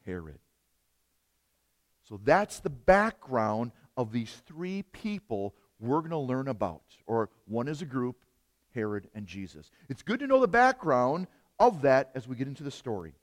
Herod. 0.05 0.39
So 2.07 2.19
that's 2.23 2.59
the 2.59 2.69
background 2.69 3.71
of 3.95 4.11
these 4.11 4.41
three 4.47 4.83
people 4.83 5.53
we're 5.79 5.99
going 5.99 6.11
to 6.11 6.17
learn 6.17 6.47
about. 6.47 6.81
Or 7.05 7.29
one 7.45 7.67
is 7.67 7.81
a 7.81 7.85
group, 7.85 8.17
Herod 8.73 9.09
and 9.13 9.27
Jesus. 9.27 9.69
It's 9.89 10.01
good 10.01 10.19
to 10.19 10.27
know 10.27 10.39
the 10.39 10.47
background 10.47 11.27
of 11.59 11.83
that 11.83 12.09
as 12.15 12.27
we 12.27 12.35
get 12.35 12.47
into 12.47 12.63
the 12.63 12.71
story. 12.71 13.13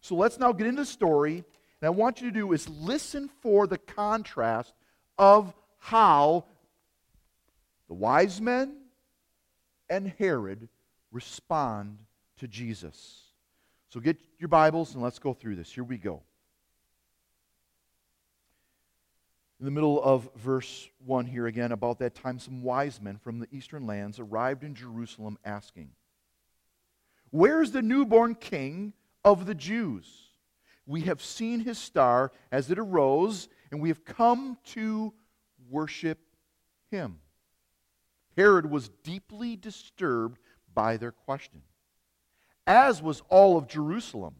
So 0.00 0.14
let's 0.14 0.38
now 0.38 0.52
get 0.52 0.66
into 0.66 0.82
the 0.82 0.86
story. 0.86 1.44
And 1.80 1.86
I 1.86 1.90
want 1.90 2.20
you 2.20 2.30
to 2.30 2.38
do 2.38 2.52
is 2.52 2.68
listen 2.68 3.28
for 3.40 3.66
the 3.66 3.78
contrast 3.78 4.74
of 5.18 5.52
how 5.78 6.44
the 7.88 7.94
wise 7.94 8.40
men 8.40 8.76
and 9.92 10.10
Herod 10.18 10.70
respond 11.10 11.98
to 12.38 12.48
Jesus. 12.48 13.24
So 13.90 14.00
get 14.00 14.16
your 14.38 14.48
Bibles 14.48 14.94
and 14.94 15.02
let's 15.02 15.18
go 15.18 15.34
through 15.34 15.56
this. 15.56 15.70
Here 15.70 15.84
we 15.84 15.98
go. 15.98 16.22
In 19.60 19.66
the 19.66 19.70
middle 19.70 20.02
of 20.02 20.30
verse 20.34 20.88
1 21.04 21.26
here 21.26 21.46
again, 21.46 21.72
about 21.72 21.98
that 21.98 22.14
time, 22.14 22.38
some 22.38 22.62
wise 22.62 23.02
men 23.02 23.18
from 23.18 23.38
the 23.38 23.46
eastern 23.52 23.86
lands 23.86 24.18
arrived 24.18 24.64
in 24.64 24.74
Jerusalem 24.74 25.38
asking, 25.44 25.90
Where 27.30 27.60
is 27.60 27.72
the 27.72 27.82
newborn 27.82 28.34
king 28.34 28.94
of 29.26 29.44
the 29.44 29.54
Jews? 29.54 30.06
We 30.86 31.02
have 31.02 31.22
seen 31.22 31.60
his 31.60 31.76
star 31.76 32.32
as 32.50 32.70
it 32.70 32.78
arose, 32.78 33.50
and 33.70 33.82
we 33.82 33.90
have 33.90 34.06
come 34.06 34.56
to 34.68 35.12
worship 35.70 36.18
him. 36.90 37.18
Herod 38.36 38.70
was 38.70 38.88
deeply 39.02 39.56
disturbed 39.56 40.38
by 40.74 40.96
their 40.96 41.12
question, 41.12 41.62
as 42.66 43.02
was 43.02 43.22
all 43.28 43.56
of 43.56 43.68
Jerusalem. 43.68 44.34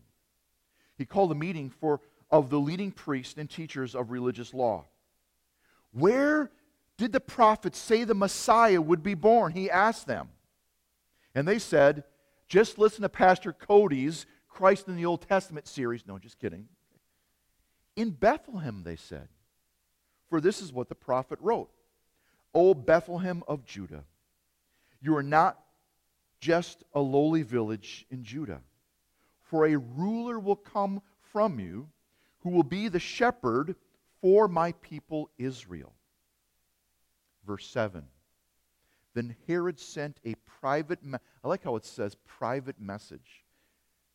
He 0.97 1.05
called 1.05 1.33
a 1.33 1.37
meeting 1.37 1.71
for, 1.71 2.01
of 2.31 2.49
the 2.49 2.61
leading 2.61 2.93
priests 2.93 3.35
and 3.37 3.51
teachers 3.51 3.95
of 3.95 4.11
religious 4.11 4.55
law. 4.55 4.87
Where 5.93 6.51
did 6.97 7.13
the 7.13 7.21
prophets 7.21 7.79
say 7.79 8.05
the 8.05 8.15
Messiah 8.15 8.81
would 8.81 9.03
be 9.03 9.15
born? 9.15 9.53
He 9.53 9.71
asked 9.71 10.07
them. 10.07 10.29
And 11.35 11.47
they 11.47 11.59
said, 11.59 12.05
just 12.49 12.79
listen 12.79 13.03
to 13.03 13.09
Pastor 13.09 13.53
Cody's 13.53 14.27
Christ 14.49 14.89
in 14.89 14.97
the 14.97 15.07
Old 15.07 15.27
Testament 15.27 15.67
series. 15.67 16.07
No, 16.07 16.19
just 16.19 16.39
kidding. 16.39 16.69
In 17.97 18.11
Bethlehem, 18.11 18.83
they 18.85 18.97
said. 18.97 19.29
For 20.29 20.41
this 20.41 20.63
is 20.63 20.73
what 20.73 20.89
the 20.89 20.95
prophet 20.95 21.39
wrote 21.43 21.71
O 22.55 22.75
Bethlehem 22.75 23.43
of 23.49 23.65
Judah, 23.65 24.05
you 25.01 25.17
are 25.17 25.23
not 25.23 25.59
just 26.41 26.83
a 26.93 27.01
lowly 27.01 27.43
village 27.43 28.07
in 28.11 28.25
Judah, 28.25 28.61
for 29.41 29.67
a 29.67 29.77
ruler 29.77 30.39
will 30.39 30.57
come 30.57 31.03
from 31.33 31.59
you 31.59 31.89
who 32.41 32.51
will 32.51 32.63
be 32.63 32.89
the 32.89 33.01
shepherd 33.01 33.77
for 34.21 34.49
my 34.49 34.73
people 34.73 35.31
Israel. 35.39 35.93
Verse 37.47 37.67
7. 37.67 38.05
Then 39.15 39.37
Herod 39.47 39.79
sent 39.79 40.19
a 40.25 40.35
private, 40.61 41.05
me- 41.05 41.19
I 41.45 41.49
like 41.49 41.65
how 41.65 41.77
it 41.77 41.85
says 41.85 42.17
private 42.27 42.81
message. 42.81 43.45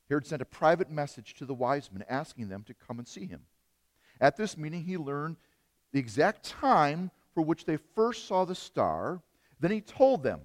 Herod 0.10 0.26
sent 0.26 0.42
a 0.42 0.46
private 0.46 0.90
message 0.90 1.34
to 1.36 1.46
the 1.46 1.54
wise 1.54 1.92
men 1.92 2.04
asking 2.10 2.50
them 2.50 2.64
to 2.64 2.74
come 2.74 3.00
and 3.00 3.08
see 3.08 3.26
him. 3.26 3.46
At 4.20 4.38
this 4.38 4.58
meeting, 4.58 4.84
he 4.84 4.98
learned 4.98 5.38
the 5.92 6.00
exact 6.00 6.44
time 6.44 7.12
for 7.38 7.44
which 7.44 7.66
they 7.66 7.78
first 7.78 8.28
saw 8.28 8.46
the 8.46 8.56
star. 8.56 9.22
Then 9.60 9.70
he 9.70 9.80
told 9.80 10.24
them, 10.24 10.42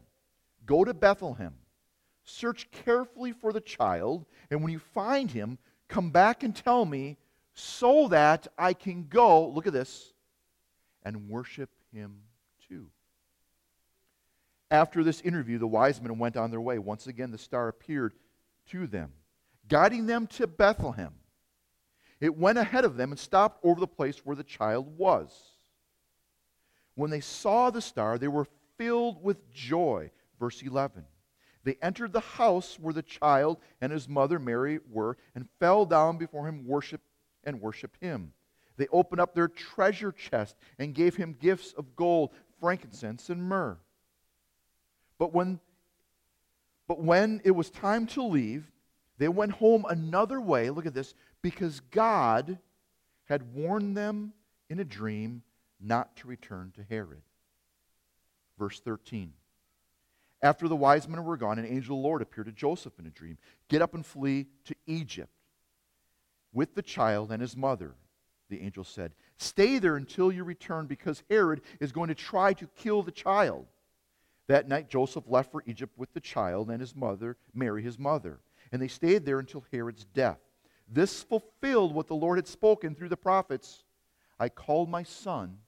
Go 0.67 0.85
to 0.85 0.93
Bethlehem, 0.93 1.55
search 2.23 2.71
carefully 2.71 3.33
for 3.33 3.51
the 3.51 3.63
child, 3.63 4.27
and 4.51 4.63
when 4.63 4.71
you 4.71 4.79
find 4.79 5.31
him, 5.31 5.57
come 5.89 6.11
back 6.11 6.43
and 6.43 6.55
tell 6.55 6.85
me 6.85 7.17
so 7.55 8.09
that 8.09 8.47
I 8.59 8.75
can 8.75 9.07
go, 9.09 9.49
look 9.49 9.67
at 9.67 9.73
this, 9.73 10.13
and 11.03 11.31
worship 11.31 11.71
him 11.95 12.19
too. 12.69 12.89
After 14.71 15.03
this 15.03 15.23
interview, 15.23 15.57
the 15.57 15.67
wise 15.67 15.99
men 15.99 16.19
went 16.19 16.37
on 16.37 16.51
their 16.51 16.61
way. 16.61 16.79
Once 16.79 17.07
again, 17.07 17.31
the 17.31 17.39
star 17.39 17.69
appeared 17.69 18.13
to 18.69 18.87
them, 18.87 19.13
guiding 19.67 20.05
them 20.05 20.27
to 20.27 20.47
Bethlehem. 20.47 21.15
It 22.21 22.37
went 22.37 22.59
ahead 22.59 22.85
of 22.85 22.99
them 22.99 23.13
and 23.13 23.19
stopped 23.19 23.65
over 23.65 23.81
the 23.81 23.87
place 23.87 24.27
where 24.27 24.37
the 24.37 24.45
child 24.45 24.99
was. 24.99 25.52
When 26.95 27.11
they 27.11 27.21
saw 27.21 27.71
the 27.71 27.81
star, 27.81 28.19
they 28.19 28.29
were 28.29 28.47
filled 28.77 29.23
with 29.23 29.51
joy. 29.51 30.11
Verse 30.39 30.63
11. 30.63 31.05
They 31.65 31.79
entered 31.81 32.13
the 32.13 32.21
house 32.21 32.79
where 32.81 32.93
the 32.93 33.03
child 33.03 33.59
and 33.81 33.93
his 33.93 34.09
mother 34.09 34.39
Mary 34.39 34.81
were 34.91 35.17
and 35.35 35.49
fell 35.61 35.87
down 35.87 36.19
before 36.19 36.49
him 36.49 36.67
worship 36.67 37.01
and 37.45 37.61
worshiped 37.61 37.99
him. 38.01 38.33
They 38.77 38.89
opened 38.89 39.21
up 39.21 39.35
their 39.35 39.49
treasure 39.49 40.13
chest 40.13 40.57
and 40.79 40.95
gave 40.95 41.15
him 41.15 41.37
gifts 41.39 41.73
of 41.75 41.95
gold, 41.95 42.31
frankincense, 42.59 43.31
and 43.31 43.43
myrrh. 43.43 43.79
But 45.19 45.33
when, 45.33 45.61
but 46.89 47.01
when 47.01 47.41
it 47.45 47.53
was 47.53 47.71
time 47.71 48.07
to 48.09 48.25
leave, 48.25 48.71
they 49.19 49.29
went 49.29 49.53
home 49.53 49.85
another 49.89 50.41
way. 50.41 50.71
Look 50.71 50.87
at 50.87 50.95
this 50.95 51.15
because 51.43 51.79
God 51.79 52.59
had 53.27 53.55
warned 53.55 53.97
them 53.97 54.33
in 54.69 54.81
a 54.81 54.85
dream 54.85 55.43
not 55.83 56.17
to 56.17 56.29
return 56.29 56.73
to 56.77 56.83
Herod. 56.83 57.23
Verse 58.59 58.81
13. 58.81 59.33
After 60.43 60.67
the 60.67 60.77
wise 60.77 61.09
men 61.09 61.23
were 61.25 61.37
gone, 61.37 61.59
an 61.59 61.67
angel 61.67 61.97
of 61.97 62.03
the 62.03 62.09
Lord 62.09 62.23
appeared 62.23 62.47
to 62.47 62.53
Joseph 62.53 62.99
in 62.99 63.07
a 63.07 63.11
dream. 63.11 63.39
Get 63.69 63.83
up 63.83 63.95
and 63.95 64.05
flee 64.05 64.47
to 64.65 64.75
Egypt 64.87 65.33
with 66.53 66.75
the 66.75 66.83
child 66.83 67.31
and 67.31 67.41
his 67.41 67.57
mother, 67.57 67.95
the 68.51 68.61
angel 68.61 68.85
said. 68.85 69.13
Stay 69.37 69.79
there 69.79 69.97
until 69.97 70.33
you 70.33 70.45
return 70.45 70.87
because 70.87 71.23
Herod 71.31 71.63
is 71.81 71.93
going 71.93 72.09
to 72.09 72.15
try 72.15 72.53
to 72.55 72.67
kill 72.77 73.03
the 73.03 73.13
child. 73.13 73.67
That 74.49 74.69
night, 74.69 74.91
Joseph 74.91 75.25
left 75.29 75.53
for 75.53 75.63
Egypt 75.67 75.97
with 75.97 76.13
the 76.13 76.21
child 76.21 76.71
and 76.71 76.81
his 76.81 76.97
mother, 76.97 77.37
Mary, 77.55 77.83
his 77.83 77.99
mother. 77.99 78.41
And 78.73 78.83
they 78.83 78.89
stayed 78.89 79.25
there 79.25 79.39
until 79.39 79.65
Herod's 79.71 80.05
death. 80.05 80.41
This 80.89 81.23
fulfilled 81.23 81.95
what 81.95 82.09
the 82.09 82.17
Lord 82.17 82.39
had 82.39 82.49
spoken 82.49 82.95
through 82.95 83.09
the 83.09 83.17
prophets 83.17 83.85
I 84.39 84.49
called 84.49 84.91
my 84.91 85.05
son 85.05 85.59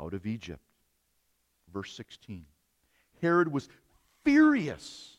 out 0.00 0.14
of 0.14 0.26
Egypt. 0.26 0.62
Verse 1.72 1.92
16. 1.94 2.44
Herod 3.20 3.52
was 3.52 3.68
furious 4.24 5.18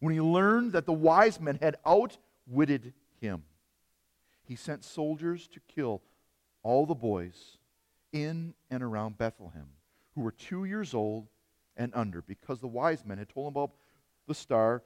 when 0.00 0.12
he 0.14 0.20
learned 0.20 0.72
that 0.72 0.86
the 0.86 0.92
wise 0.92 1.40
men 1.40 1.58
had 1.60 1.76
outwitted 1.86 2.92
him. 3.20 3.42
He 4.44 4.56
sent 4.56 4.84
soldiers 4.84 5.48
to 5.48 5.60
kill 5.74 6.02
all 6.62 6.86
the 6.86 6.94
boys 6.94 7.58
in 8.12 8.54
and 8.70 8.82
around 8.82 9.18
Bethlehem 9.18 9.68
who 10.14 10.22
were 10.22 10.32
two 10.32 10.64
years 10.64 10.94
old 10.94 11.28
and 11.76 11.92
under, 11.94 12.20
because 12.22 12.60
the 12.60 12.66
wise 12.66 13.04
men 13.04 13.18
had 13.18 13.28
told 13.28 13.46
him 13.46 13.56
about 13.56 13.70
the 14.26 14.34
star 14.34 14.82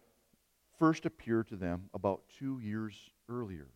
first 0.79 1.07
appeared 1.07 1.49
to 1.49 1.57
them 1.57 1.89
about 1.95 2.23
two 2.39 2.61
years 2.61 3.11
earlier. 3.29 3.69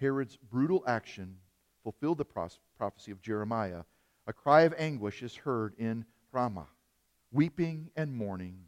Herod's 0.00 0.36
brutal 0.36 0.84
action 0.86 1.36
fulfilled 1.82 2.18
the 2.18 2.50
prophecy 2.78 3.10
of 3.10 3.22
Jeremiah. 3.22 3.82
A 4.26 4.32
cry 4.32 4.62
of 4.62 4.74
anguish 4.78 5.22
is 5.22 5.34
heard 5.34 5.74
in 5.78 6.04
Ramah 6.30 6.68
weeping 7.32 7.90
and 7.96 8.14
mourning 8.14 8.58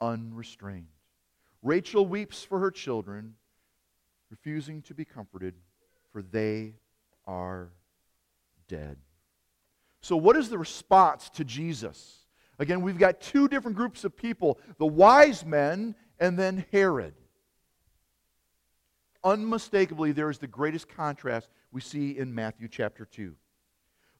unrestrained. 0.00 0.86
Rachel 1.62 2.06
weeps 2.06 2.44
for 2.44 2.58
her 2.60 2.70
children, 2.70 3.34
refusing 4.30 4.82
to 4.82 4.94
be 4.94 5.04
comforted, 5.04 5.54
for 6.12 6.22
they 6.22 6.74
are 7.26 7.70
dead. 8.68 8.96
So, 10.00 10.16
what 10.16 10.36
is 10.36 10.48
the 10.48 10.58
response 10.58 11.28
to 11.30 11.44
Jesus? 11.44 12.18
Again, 12.58 12.82
we've 12.82 12.98
got 12.98 13.20
two 13.20 13.48
different 13.48 13.76
groups 13.76 14.04
of 14.04 14.16
people 14.16 14.58
the 14.78 14.86
wise 14.86 15.44
men 15.44 15.94
and 16.18 16.38
then 16.38 16.64
Herod. 16.72 17.14
Unmistakably, 19.22 20.12
there 20.12 20.30
is 20.30 20.38
the 20.38 20.46
greatest 20.46 20.88
contrast 20.88 21.48
we 21.72 21.80
see 21.80 22.18
in 22.18 22.34
Matthew 22.34 22.68
chapter 22.68 23.04
2. 23.04 23.34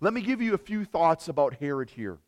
Let 0.01 0.15
me 0.15 0.23
give 0.23 0.41
you 0.41 0.55
a 0.55 0.59
few 0.59 0.85
thoughts 0.85 1.29
about 1.29 1.55
Herod 1.55 1.91
here. 1.91 2.19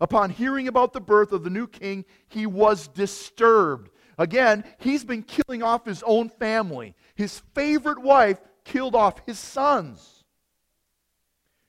Upon 0.00 0.30
hearing 0.30 0.68
about 0.68 0.92
the 0.92 1.00
birth 1.00 1.32
of 1.32 1.44
the 1.44 1.50
new 1.50 1.66
king, 1.66 2.04
he 2.28 2.46
was 2.46 2.88
disturbed. 2.88 3.90
Again, 4.18 4.64
he's 4.78 5.04
been 5.04 5.22
killing 5.22 5.62
off 5.62 5.84
his 5.84 6.02
own 6.04 6.28
family. 6.28 6.94
His 7.14 7.40
favorite 7.54 8.00
wife 8.00 8.38
killed 8.64 8.94
off 8.94 9.20
his 9.26 9.38
sons 9.38 10.24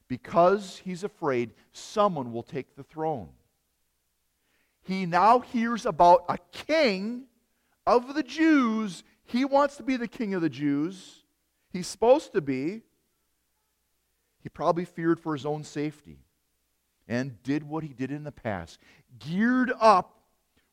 because 0.07 0.81
he's 0.83 1.03
afraid 1.03 1.53
someone 1.71 2.33
will 2.33 2.43
take 2.43 2.75
the 2.75 2.83
throne. 2.83 3.29
He 4.83 5.05
now 5.05 5.39
hears 5.39 5.85
about 5.85 6.25
a 6.27 6.37
king 6.51 7.25
of 7.85 8.13
the 8.13 8.23
Jews. 8.23 9.03
He 9.23 9.45
wants 9.45 9.77
to 9.77 9.83
be 9.83 9.95
the 9.95 10.07
king 10.07 10.33
of 10.33 10.41
the 10.41 10.49
Jews. 10.49 11.20
He's 11.71 11.87
supposed 11.87 12.33
to 12.33 12.41
be. 12.41 12.81
He 14.41 14.49
probably 14.49 14.85
feared 14.85 15.19
for 15.19 15.33
his 15.33 15.45
own 15.45 15.63
safety 15.63 16.19
and 17.07 17.41
did 17.43 17.63
what 17.63 17.83
he 17.83 17.89
did 17.93 18.11
in 18.11 18.23
the 18.23 18.31
past. 18.31 18.79
Geared 19.19 19.71
up, 19.79 20.17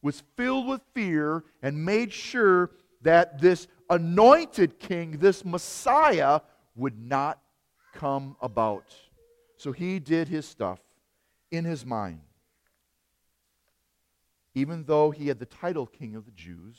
was 0.01 0.23
filled 0.37 0.69
with 0.69 0.81
fear, 0.95 1.45
and 1.61 1.85
made 1.85 2.13
sure 2.13 2.71
that 3.03 3.41
this 3.41 3.67
anointed 3.91 4.79
king, 4.79 5.19
this 5.19 5.45
Messiah, 5.45 6.41
would 6.77 6.99
not 6.99 7.41
come 7.93 8.37
about. 8.41 8.95
So 9.57 9.73
he 9.73 9.99
did 9.99 10.29
his 10.29 10.47
stuff 10.47 10.79
in 11.51 11.65
his 11.65 11.85
mind. 11.85 12.21
Even 14.55 14.85
though 14.85 15.11
he 15.11 15.29
had 15.29 15.39
the 15.39 15.47
title 15.47 15.87
King 15.87 16.15
of 16.15 16.25
the 16.25 16.33
Jews, 16.33 16.77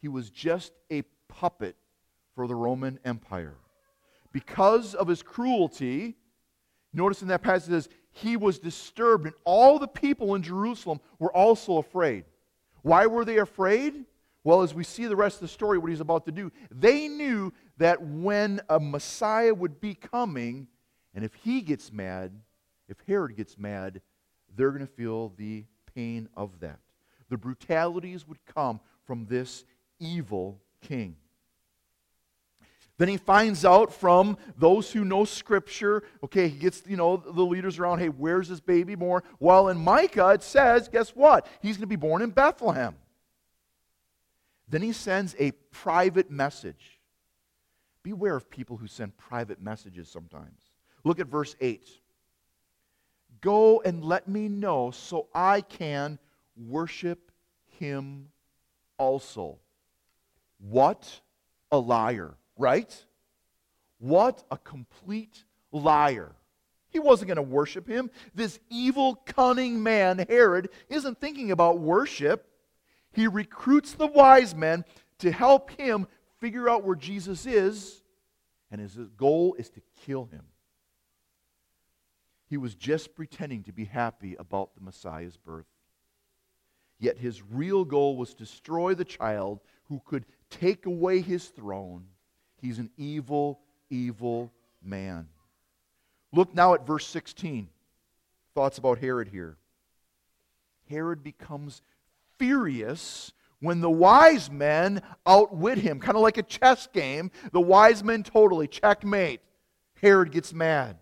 he 0.00 0.08
was 0.08 0.30
just 0.30 0.72
a 0.90 1.02
puppet 1.28 1.76
for 2.40 2.46
the 2.46 2.54
Roman 2.54 2.98
Empire. 3.04 3.58
Because 4.32 4.94
of 4.94 5.06
his 5.08 5.22
cruelty, 5.22 6.16
notice 6.90 7.20
in 7.20 7.28
that 7.28 7.42
passage 7.42 7.68
it 7.68 7.82
says, 7.82 7.88
he 8.12 8.38
was 8.38 8.58
disturbed, 8.58 9.26
and 9.26 9.34
all 9.44 9.78
the 9.78 9.86
people 9.86 10.34
in 10.34 10.42
Jerusalem 10.42 11.00
were 11.18 11.30
also 11.36 11.76
afraid. 11.76 12.24
Why 12.80 13.04
were 13.04 13.26
they 13.26 13.36
afraid? 13.36 14.06
Well, 14.42 14.62
as 14.62 14.72
we 14.72 14.84
see 14.84 15.04
the 15.04 15.16
rest 15.16 15.36
of 15.36 15.42
the 15.42 15.48
story, 15.48 15.76
what 15.76 15.90
he's 15.90 16.00
about 16.00 16.24
to 16.24 16.32
do, 16.32 16.50
they 16.70 17.08
knew 17.08 17.52
that 17.76 18.00
when 18.00 18.62
a 18.70 18.80
Messiah 18.80 19.52
would 19.52 19.78
be 19.78 19.92
coming, 19.92 20.66
and 21.14 21.26
if 21.26 21.34
he 21.34 21.60
gets 21.60 21.92
mad, 21.92 22.32
if 22.88 22.96
Herod 23.06 23.36
gets 23.36 23.58
mad, 23.58 24.00
they're 24.56 24.70
going 24.70 24.80
to 24.80 24.94
feel 24.94 25.34
the 25.36 25.66
pain 25.94 26.26
of 26.38 26.58
that. 26.60 26.78
The 27.28 27.36
brutalities 27.36 28.26
would 28.26 28.42
come 28.46 28.80
from 29.04 29.26
this 29.26 29.66
evil 29.98 30.62
king. 30.80 31.16
Then 33.00 33.08
he 33.08 33.16
finds 33.16 33.64
out 33.64 33.94
from 33.94 34.36
those 34.58 34.92
who 34.92 35.06
know 35.06 35.24
Scripture. 35.24 36.02
Okay, 36.22 36.48
he 36.48 36.58
gets, 36.58 36.82
you 36.86 36.98
know, 36.98 37.16
the 37.16 37.42
leaders 37.42 37.78
around, 37.78 38.00
hey, 38.00 38.10
where's 38.10 38.46
this 38.46 38.60
baby 38.60 38.94
born? 38.94 39.22
Well, 39.38 39.70
in 39.70 39.78
Micah, 39.78 40.32
it 40.32 40.42
says, 40.42 40.86
guess 40.86 41.16
what? 41.16 41.46
He's 41.62 41.78
going 41.78 41.84
to 41.84 41.86
be 41.86 41.96
born 41.96 42.20
in 42.20 42.28
Bethlehem. 42.28 42.94
Then 44.68 44.82
he 44.82 44.92
sends 44.92 45.34
a 45.38 45.52
private 45.70 46.30
message. 46.30 47.00
Beware 48.02 48.36
of 48.36 48.50
people 48.50 48.76
who 48.76 48.86
send 48.86 49.16
private 49.16 49.62
messages 49.62 50.10
sometimes. 50.10 50.60
Look 51.02 51.20
at 51.20 51.26
verse 51.26 51.56
8. 51.58 51.88
Go 53.40 53.80
and 53.80 54.04
let 54.04 54.28
me 54.28 54.50
know 54.50 54.90
so 54.90 55.28
I 55.34 55.62
can 55.62 56.18
worship 56.54 57.32
him 57.78 58.28
also. 58.98 59.56
What 60.58 61.22
a 61.72 61.78
liar 61.78 62.34
right? 62.60 63.04
What 63.98 64.44
a 64.50 64.58
complete 64.58 65.44
liar. 65.72 66.32
He 66.90 66.98
wasn't 66.98 67.28
going 67.28 67.36
to 67.36 67.42
worship 67.42 67.88
him. 67.88 68.10
This 68.34 68.58
evil, 68.68 69.16
cunning 69.26 69.82
man, 69.82 70.26
Herod, 70.28 70.68
isn't 70.88 71.20
thinking 71.20 71.50
about 71.50 71.78
worship. 71.78 72.46
He 73.12 73.26
recruits 73.26 73.92
the 73.92 74.06
wise 74.06 74.54
men 74.54 74.84
to 75.18 75.30
help 75.30 75.70
him 75.80 76.06
figure 76.38 76.68
out 76.68 76.84
where 76.84 76.96
Jesus 76.96 77.46
is, 77.46 78.02
and 78.70 78.80
his 78.80 78.96
goal 79.16 79.54
is 79.58 79.70
to 79.70 79.82
kill 80.04 80.26
him. 80.26 80.44
He 82.48 82.56
was 82.56 82.74
just 82.74 83.14
pretending 83.14 83.62
to 83.64 83.72
be 83.72 83.84
happy 83.84 84.34
about 84.36 84.74
the 84.74 84.80
Messiah's 84.80 85.36
birth. 85.36 85.66
Yet 86.98 87.18
his 87.18 87.42
real 87.42 87.84
goal 87.84 88.16
was 88.16 88.30
to 88.30 88.44
destroy 88.44 88.94
the 88.94 89.04
child 89.04 89.60
who 89.84 90.02
could 90.04 90.26
take 90.50 90.86
away 90.86 91.20
his 91.20 91.46
throne 91.46 92.06
He's 92.60 92.78
an 92.78 92.90
evil, 92.96 93.60
evil 93.88 94.52
man. 94.82 95.28
Look 96.32 96.54
now 96.54 96.74
at 96.74 96.86
verse 96.86 97.06
16. 97.06 97.68
Thoughts 98.54 98.78
about 98.78 98.98
Herod 98.98 99.28
here. 99.28 99.56
Herod 100.88 101.22
becomes 101.22 101.82
furious 102.38 103.32
when 103.60 103.80
the 103.80 103.90
wise 103.90 104.50
men 104.50 105.02
outwit 105.26 105.78
him, 105.78 106.00
kind 106.00 106.16
of 106.16 106.22
like 106.22 106.38
a 106.38 106.42
chess 106.42 106.88
game. 106.92 107.30
The 107.52 107.60
wise 107.60 108.02
men 108.02 108.22
totally 108.22 108.66
checkmate. 108.66 109.40
Herod 110.00 110.32
gets 110.32 110.52
mad. 110.52 110.96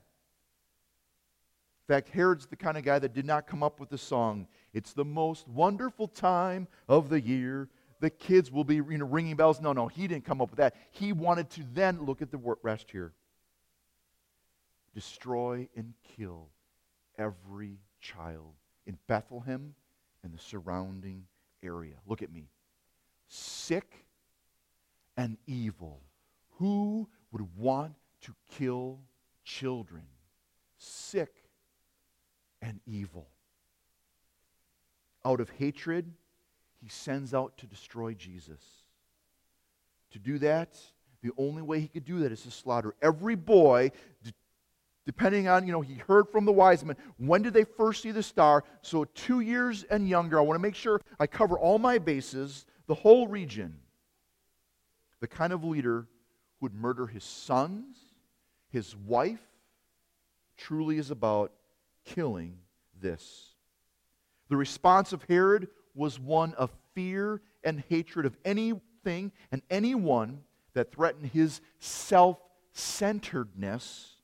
In 1.89 1.95
fact, 1.95 2.11
Herod's 2.11 2.47
the 2.47 2.57
kind 2.57 2.77
of 2.77 2.85
guy 2.85 2.99
that 2.99 3.15
did 3.15 3.25
not 3.25 3.47
come 3.47 3.63
up 3.63 3.81
with 3.81 3.89
the 3.89 3.97
song. 3.97 4.47
It's 4.75 4.93
the 4.93 5.05
most 5.05 5.49
wonderful 5.49 6.09
time 6.09 6.69
of 6.87 7.09
the 7.09 7.21
year 7.21 7.69
the 8.01 8.11
kids 8.11 8.51
will 8.51 8.65
be 8.65 8.77
you 8.77 8.99
know, 8.99 9.07
ringing 9.07 9.37
bells. 9.37 9.61
No, 9.61 9.73
no, 9.73 9.89
he 9.89 10.07
didn't 10.07 10.25
come 10.25 10.41
up 10.41 10.51
with 10.51 10.59
that. 10.59 10.75
He 10.91 11.13
wanted 11.13 11.51
to 11.51 11.65
then 11.73 12.05
look 12.05 12.23
at 12.23 12.31
the 12.31 12.39
rest 12.63 12.91
here 12.91 13.13
destroy 14.95 15.69
and 15.77 15.95
kill 16.17 16.49
every 17.17 17.79
child 18.01 18.55
in 18.85 18.99
Bethlehem 19.07 19.75
and 20.25 20.35
the 20.35 20.39
surrounding 20.41 21.25
area. 21.63 21.95
Look 22.05 22.21
at 22.21 22.33
me. 22.33 22.49
Sick 23.29 24.07
and 25.17 25.37
evil. 25.47 26.01
Who 26.59 27.09
would 27.31 27.57
want 27.57 27.95
to 28.23 28.35
kill 28.51 28.99
children, 29.45 30.03
sick 30.77 31.33
and 32.61 32.81
evil. 32.87 33.29
Out 35.25 35.41
of 35.41 35.51
hatred, 35.51 36.13
he 36.83 36.89
sends 36.89 37.35
out 37.35 37.57
to 37.59 37.67
destroy 37.67 38.15
Jesus. 38.15 38.61
To 40.13 40.19
do 40.19 40.39
that, 40.39 40.77
the 41.23 41.33
only 41.37 41.63
way 41.63 41.81
he 41.81 41.89
could 41.89 42.05
do 42.05 42.21
that 42.21 42.33
is 42.33 42.43
to 42.43 42.51
slaughter 42.51 42.95
every 43.03 43.35
boy, 43.35 43.91
depending 45.05 45.49
on, 45.49 45.67
you 45.67 45.73
know, 45.73 45.81
he 45.81 45.95
heard 45.95 46.29
from 46.29 46.45
the 46.45 46.53
wise 46.53 46.85
men. 46.85 46.97
When 47.17 47.43
did 47.43 47.53
they 47.53 47.65
first 47.65 48.03
see 48.03 48.13
the 48.13 48.23
star? 48.23 48.65
So, 48.83 49.05
two 49.05 49.41
years 49.41 49.85
and 49.85 50.09
younger. 50.09 50.39
I 50.39 50.43
want 50.43 50.57
to 50.57 50.63
make 50.63 50.75
sure 50.75 51.01
I 51.19 51.27
cover 51.27 51.59
all 51.59 51.79
my 51.79 51.99
bases, 51.99 52.67
the 52.87 52.95
whole 52.95 53.27
region. 53.27 53.81
The 55.21 55.29
kind 55.29 55.53
of 55.53 55.65
leader 55.65 56.07
who 56.61 56.67
would 56.67 56.75
murder 56.75 57.07
his 57.07 57.25
sons, 57.25 57.97
his 58.71 58.95
wife, 58.95 59.41
truly 60.57 60.99
is 60.99 61.11
about 61.11 61.53
killing 62.05 62.59
this. 63.01 63.55
The 64.49 64.57
response 64.57 65.13
of 65.13 65.25
Herod 65.25 65.69
was 65.95 66.19
one 66.19 66.55
of 66.55 66.71
fear 66.95 67.41
and 67.65 67.83
hatred 67.89 68.27
of 68.27 68.37
anything 68.45 69.33
and 69.51 69.63
anyone 69.71 70.43
that 70.75 70.93
threatened 70.93 71.31
his 71.33 71.61
self 71.79 72.39
centeredness 72.73 74.15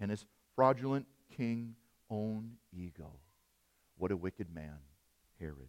and 0.00 0.10
his 0.10 0.24
fraudulent 0.54 1.06
king 1.36 1.74
own 2.10 2.52
ego. 2.72 3.12
What 3.98 4.10
a 4.10 4.16
wicked 4.16 4.54
man, 4.54 4.78
Herod. 5.40 5.68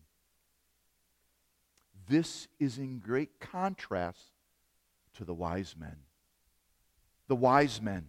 This 2.07 2.47
is 2.59 2.77
in 2.77 2.99
great 2.99 3.39
contrast 3.39 4.31
to 5.15 5.25
the 5.25 5.33
wise 5.33 5.75
men. 5.77 5.97
The 7.27 7.35
wise 7.35 7.81
men. 7.81 8.07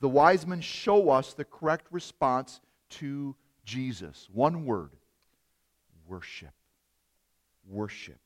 The 0.00 0.08
wise 0.08 0.46
men 0.46 0.60
show 0.60 1.10
us 1.10 1.34
the 1.34 1.44
correct 1.44 1.86
response 1.90 2.60
to 2.90 3.36
Jesus. 3.64 4.28
One 4.32 4.64
word 4.64 4.90
worship. 6.10 6.52
Worship. 7.68 8.18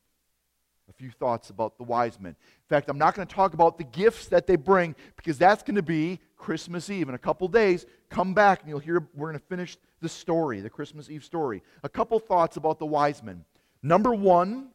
A 0.89 0.93
few 0.93 1.11
thoughts 1.11 1.51
about 1.51 1.79
the 1.79 1.85
wise 1.85 2.19
men. 2.21 2.33
In 2.33 2.69
fact, 2.69 2.89
I'm 2.89 2.99
not 2.99 3.15
going 3.15 3.27
to 3.27 3.35
talk 3.35 3.55
about 3.55 3.79
the 3.79 3.85
gifts 3.85 4.27
that 4.27 4.47
they 4.47 4.57
bring 4.57 4.95
because 5.17 5.39
that's 5.39 5.63
going 5.63 5.77
to 5.77 5.83
be 5.83 6.21
Christmas 6.37 6.91
Eve. 6.91 7.09
In 7.09 7.15
a 7.15 7.19
couple 7.19 7.49
days, 7.49 7.87
come 8.11 8.35
back 8.35 8.61
and 8.61 8.69
you'll 8.69 8.81
hear 8.81 9.07
we're 9.15 9.29
going 9.29 9.39
to 9.39 9.47
finish 9.47 9.79
the 10.01 10.09
story, 10.09 10.61
the 10.61 10.69
Christmas 10.69 11.09
Eve 11.09 11.25
story. 11.25 11.63
A 11.83 11.89
couple 11.89 12.19
thoughts 12.19 12.57
about 12.57 12.79
the 12.79 12.87
wise 12.87 13.23
men. 13.23 13.45
Number 13.83 14.13
one, 14.13 14.69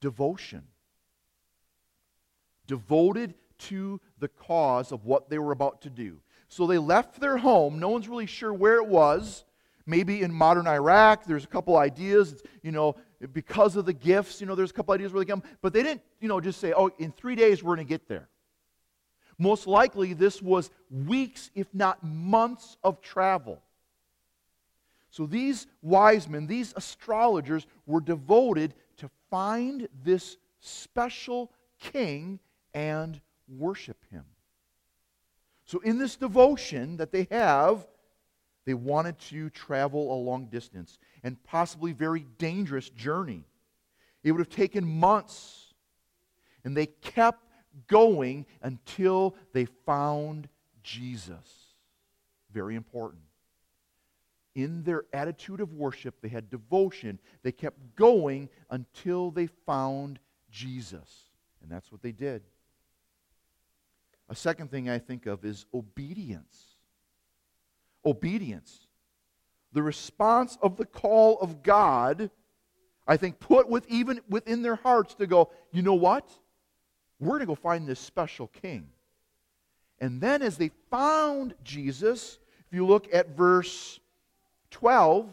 devotion. 0.00 0.64
Devoted 2.66 3.34
to 3.58 4.00
the 4.18 4.28
cause 4.28 4.90
of 4.90 5.04
what 5.04 5.30
they 5.30 5.38
were 5.38 5.52
about 5.52 5.82
to 5.82 5.90
do. 5.90 6.18
So 6.48 6.66
they 6.66 6.78
left 6.78 7.20
their 7.20 7.36
home. 7.36 7.78
No 7.78 7.90
one's 7.90 8.08
really 8.08 8.26
sure 8.26 8.52
where 8.52 8.76
it 8.76 8.86
was. 8.86 9.44
Maybe 9.88 10.20
in 10.20 10.30
modern 10.30 10.66
Iraq, 10.66 11.24
there's 11.24 11.44
a 11.44 11.48
couple 11.48 11.78
ideas. 11.78 12.42
You 12.62 12.72
know, 12.72 12.94
because 13.32 13.74
of 13.74 13.86
the 13.86 13.94
gifts, 13.94 14.38
you 14.38 14.46
know, 14.46 14.54
there's 14.54 14.70
a 14.70 14.74
couple 14.74 14.92
ideas 14.92 15.14
where 15.14 15.24
they 15.24 15.30
come. 15.30 15.42
But 15.62 15.72
they 15.72 15.82
didn't, 15.82 16.02
you 16.20 16.28
know, 16.28 16.42
just 16.42 16.60
say, 16.60 16.74
oh, 16.76 16.90
in 16.98 17.10
three 17.10 17.34
days 17.34 17.62
we're 17.62 17.74
going 17.74 17.86
to 17.86 17.90
get 17.90 18.06
there. 18.06 18.28
Most 19.38 19.66
likely, 19.66 20.12
this 20.12 20.42
was 20.42 20.70
weeks, 20.90 21.50
if 21.54 21.72
not 21.72 22.04
months, 22.04 22.76
of 22.84 23.00
travel. 23.00 23.62
So 25.10 25.24
these 25.24 25.66
wise 25.80 26.28
men, 26.28 26.46
these 26.46 26.74
astrologers, 26.76 27.66
were 27.86 28.02
devoted 28.02 28.74
to 28.98 29.08
find 29.30 29.88
this 30.04 30.36
special 30.60 31.50
king 31.80 32.40
and 32.74 33.18
worship 33.48 33.96
him. 34.10 34.24
So, 35.64 35.80
in 35.80 35.98
this 35.98 36.16
devotion 36.16 36.98
that 36.98 37.12
they 37.12 37.26
have, 37.30 37.86
they 38.68 38.74
wanted 38.74 39.18
to 39.18 39.48
travel 39.48 40.12
a 40.12 40.18
long 40.22 40.44
distance 40.44 40.98
and 41.22 41.42
possibly 41.42 41.92
very 41.92 42.26
dangerous 42.36 42.90
journey. 42.90 43.46
It 44.22 44.30
would 44.30 44.40
have 44.40 44.50
taken 44.50 44.86
months. 44.86 45.72
And 46.64 46.76
they 46.76 46.84
kept 46.84 47.42
going 47.86 48.44
until 48.60 49.36
they 49.54 49.64
found 49.64 50.50
Jesus. 50.82 51.48
Very 52.52 52.74
important. 52.74 53.22
In 54.54 54.82
their 54.82 55.04
attitude 55.14 55.62
of 55.62 55.72
worship, 55.72 56.16
they 56.20 56.28
had 56.28 56.50
devotion. 56.50 57.18
They 57.42 57.52
kept 57.52 57.96
going 57.96 58.50
until 58.68 59.30
they 59.30 59.46
found 59.46 60.18
Jesus. 60.50 61.30
And 61.62 61.70
that's 61.70 61.90
what 61.90 62.02
they 62.02 62.12
did. 62.12 62.42
A 64.28 64.34
second 64.34 64.70
thing 64.70 64.90
I 64.90 64.98
think 64.98 65.24
of 65.24 65.46
is 65.46 65.64
obedience. 65.72 66.77
Obedience. 68.08 68.86
The 69.72 69.82
response 69.82 70.56
of 70.62 70.76
the 70.76 70.86
call 70.86 71.38
of 71.40 71.62
God, 71.62 72.30
I 73.06 73.16
think, 73.16 73.38
put 73.38 73.68
with 73.68 73.86
even 73.88 74.20
within 74.28 74.62
their 74.62 74.76
hearts 74.76 75.14
to 75.16 75.26
go, 75.26 75.50
you 75.72 75.82
know 75.82 75.94
what? 75.94 76.28
We're 77.20 77.38
going 77.38 77.40
to 77.40 77.46
go 77.46 77.54
find 77.54 77.86
this 77.86 78.00
special 78.00 78.46
king. 78.48 78.88
And 80.00 80.20
then 80.20 80.42
as 80.42 80.56
they 80.56 80.70
found 80.90 81.54
Jesus, 81.64 82.38
if 82.66 82.74
you 82.74 82.86
look 82.86 83.12
at 83.12 83.36
verse 83.36 83.98
12, 84.70 85.28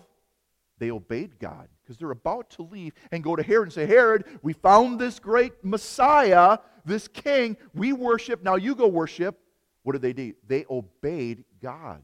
they 0.79 0.91
obeyed 0.91 1.39
God 1.39 1.67
because 1.81 1.97
they're 1.97 2.11
about 2.11 2.49
to 2.51 2.63
leave 2.63 2.93
and 3.11 3.23
go 3.23 3.35
to 3.35 3.43
Herod 3.43 3.67
and 3.67 3.73
say, 3.73 3.85
Herod, 3.85 4.25
we 4.41 4.53
found 4.53 4.99
this 4.99 5.19
great 5.19 5.53
Messiah, 5.63 6.57
this 6.83 7.07
king. 7.07 7.55
We 7.73 7.93
worship. 7.93 8.43
Now 8.43 8.55
you 8.55 8.75
go 8.75 8.87
worship. 8.87 9.39
What 9.83 9.93
did 9.93 10.01
they 10.01 10.13
do? 10.13 10.33
They 10.47 10.65
obeyed 10.69 11.43
God. 11.61 12.01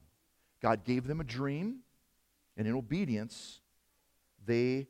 God 0.62 0.84
gave 0.84 1.08
them 1.08 1.20
a 1.20 1.24
dream, 1.24 1.80
and 2.56 2.68
in 2.68 2.76
obedience, 2.76 3.62
they 4.46 4.88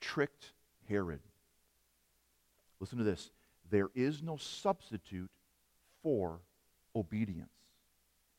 tricked 0.00 0.52
Herod. 0.88 1.20
Listen 2.80 2.98
to 2.98 3.04
this 3.04 3.30
there 3.70 3.90
is 3.94 4.22
no 4.22 4.36
substitute 4.36 5.30
for 6.02 6.40
obedience. 6.94 7.48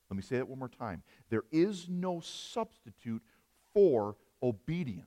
Let 0.10 0.18
me 0.18 0.24
say 0.24 0.38
that 0.38 0.48
one 0.48 0.60
more 0.60 0.68
time. 0.68 1.04
There 1.30 1.44
is 1.52 1.88
no 1.88 2.20
substitute 2.20 3.22
for 3.74 4.18
obedience, 4.44 5.06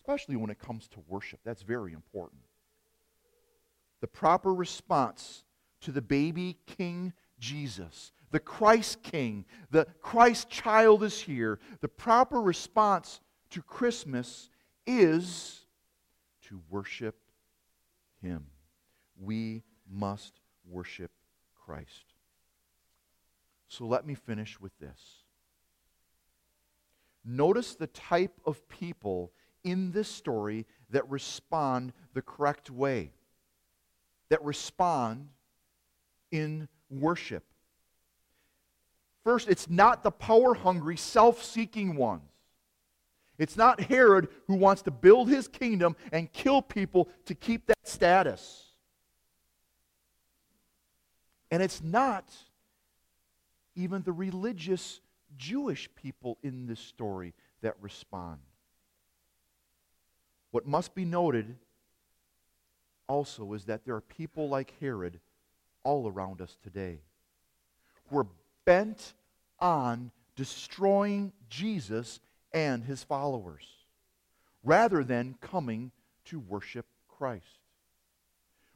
especially 0.00 0.36
when 0.36 0.50
it 0.50 0.58
comes 0.58 0.88
to 0.88 0.98
worship. 1.08 1.40
That's 1.42 1.62
very 1.62 1.94
important. 1.94 2.42
The 4.00 4.06
proper 4.06 4.52
response 4.52 5.44
to 5.80 5.92
the 5.92 6.02
baby 6.02 6.58
King 6.66 7.14
Jesus, 7.38 8.12
the 8.30 8.40
Christ 8.40 9.02
King, 9.02 9.44
the 9.70 9.86
Christ 10.00 10.48
child 10.48 11.02
is 11.02 11.20
here. 11.20 11.58
The 11.80 11.88
proper 11.88 12.40
response 12.40 13.20
to 13.50 13.62
Christmas 13.62 14.50
is 14.86 15.60
to 16.42 16.60
worship 16.70 17.16
Him 18.22 18.46
we 19.20 19.62
must 19.90 20.40
worship 20.68 21.10
Christ. 21.54 22.14
So 23.68 23.84
let 23.84 24.06
me 24.06 24.14
finish 24.14 24.60
with 24.60 24.76
this. 24.78 25.24
Notice 27.24 27.74
the 27.74 27.88
type 27.88 28.40
of 28.46 28.66
people 28.68 29.32
in 29.64 29.92
this 29.92 30.08
story 30.08 30.66
that 30.90 31.08
respond 31.10 31.92
the 32.14 32.22
correct 32.22 32.70
way, 32.70 33.12
that 34.30 34.42
respond 34.42 35.28
in 36.30 36.68
worship. 36.88 37.44
First, 39.28 39.50
it's 39.50 39.68
not 39.68 40.02
the 40.02 40.10
power 40.10 40.54
hungry, 40.54 40.96
self 40.96 41.44
seeking 41.44 41.96
ones. 41.96 42.22
It's 43.36 43.58
not 43.58 43.78
Herod 43.78 44.28
who 44.46 44.54
wants 44.54 44.80
to 44.84 44.90
build 44.90 45.28
his 45.28 45.46
kingdom 45.46 45.96
and 46.12 46.32
kill 46.32 46.62
people 46.62 47.10
to 47.26 47.34
keep 47.34 47.66
that 47.66 47.86
status. 47.86 48.72
And 51.50 51.62
it's 51.62 51.82
not 51.82 52.32
even 53.76 54.00
the 54.00 54.12
religious 54.12 55.02
Jewish 55.36 55.90
people 55.94 56.38
in 56.42 56.66
this 56.66 56.80
story 56.80 57.34
that 57.60 57.74
respond. 57.82 58.40
What 60.52 60.66
must 60.66 60.94
be 60.94 61.04
noted 61.04 61.54
also 63.06 63.52
is 63.52 63.66
that 63.66 63.84
there 63.84 63.94
are 63.94 64.00
people 64.00 64.48
like 64.48 64.72
Herod 64.80 65.20
all 65.84 66.08
around 66.08 66.40
us 66.40 66.56
today 66.62 67.00
who 68.08 68.20
are 68.20 68.26
bent 68.64 69.12
on 69.60 70.10
destroying 70.36 71.32
Jesus 71.48 72.20
and 72.52 72.84
his 72.84 73.02
followers 73.02 73.64
rather 74.62 75.04
than 75.04 75.36
coming 75.40 75.92
to 76.26 76.38
worship 76.38 76.86
Christ 77.08 77.58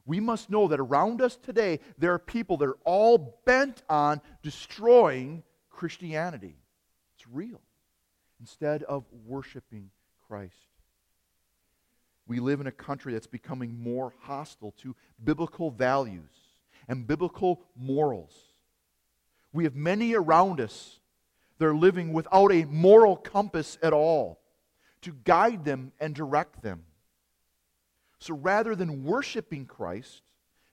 we 0.05 0.21
must 0.21 0.51
know 0.51 0.69
that 0.69 0.81
around 0.81 1.21
us 1.21 1.37
today, 1.37 1.81
there 1.99 2.13
are 2.13 2.19
people 2.19 2.57
that 2.59 2.69
are 2.69 2.79
all 2.85 3.41
bent 3.45 3.83
on 3.89 4.21
destroying 4.43 5.43
Christianity. 5.71 6.57
It's 7.17 7.27
real. 7.29 7.61
Instead 8.41 8.83
of 8.85 9.05
worshiping 9.27 9.91
Christ. 10.27 10.55
We 12.27 12.41
live 12.41 12.61
in 12.61 12.67
a 12.67 12.73
country 12.73 13.13
that's 13.13 13.27
becoming 13.27 13.81
more 13.81 14.13
hostile 14.23 14.73
to 14.83 14.97
biblical 15.23 15.71
values. 15.71 16.31
and 16.89 17.07
biblical 17.07 17.63
morals. 17.77 18.35
We 19.53 19.65
have 19.65 19.75
many 19.75 20.15
around 20.15 20.61
us 20.61 21.01
that 21.59 21.67
are 21.67 21.75
living 21.75 22.13
without 22.13 22.53
a 22.53 22.65
moral 22.65 23.17
compass 23.17 23.79
at 23.83 23.93
all 23.93 24.41
to 25.03 25.13
guide 25.25 25.65
them 25.65 25.93
and 26.01 26.15
direct 26.15 26.63
them. 26.63 26.85
So 28.19 28.35
rather 28.35 28.75
than 28.75 29.05
worshiping 29.05 29.67
Christ, 29.67 30.23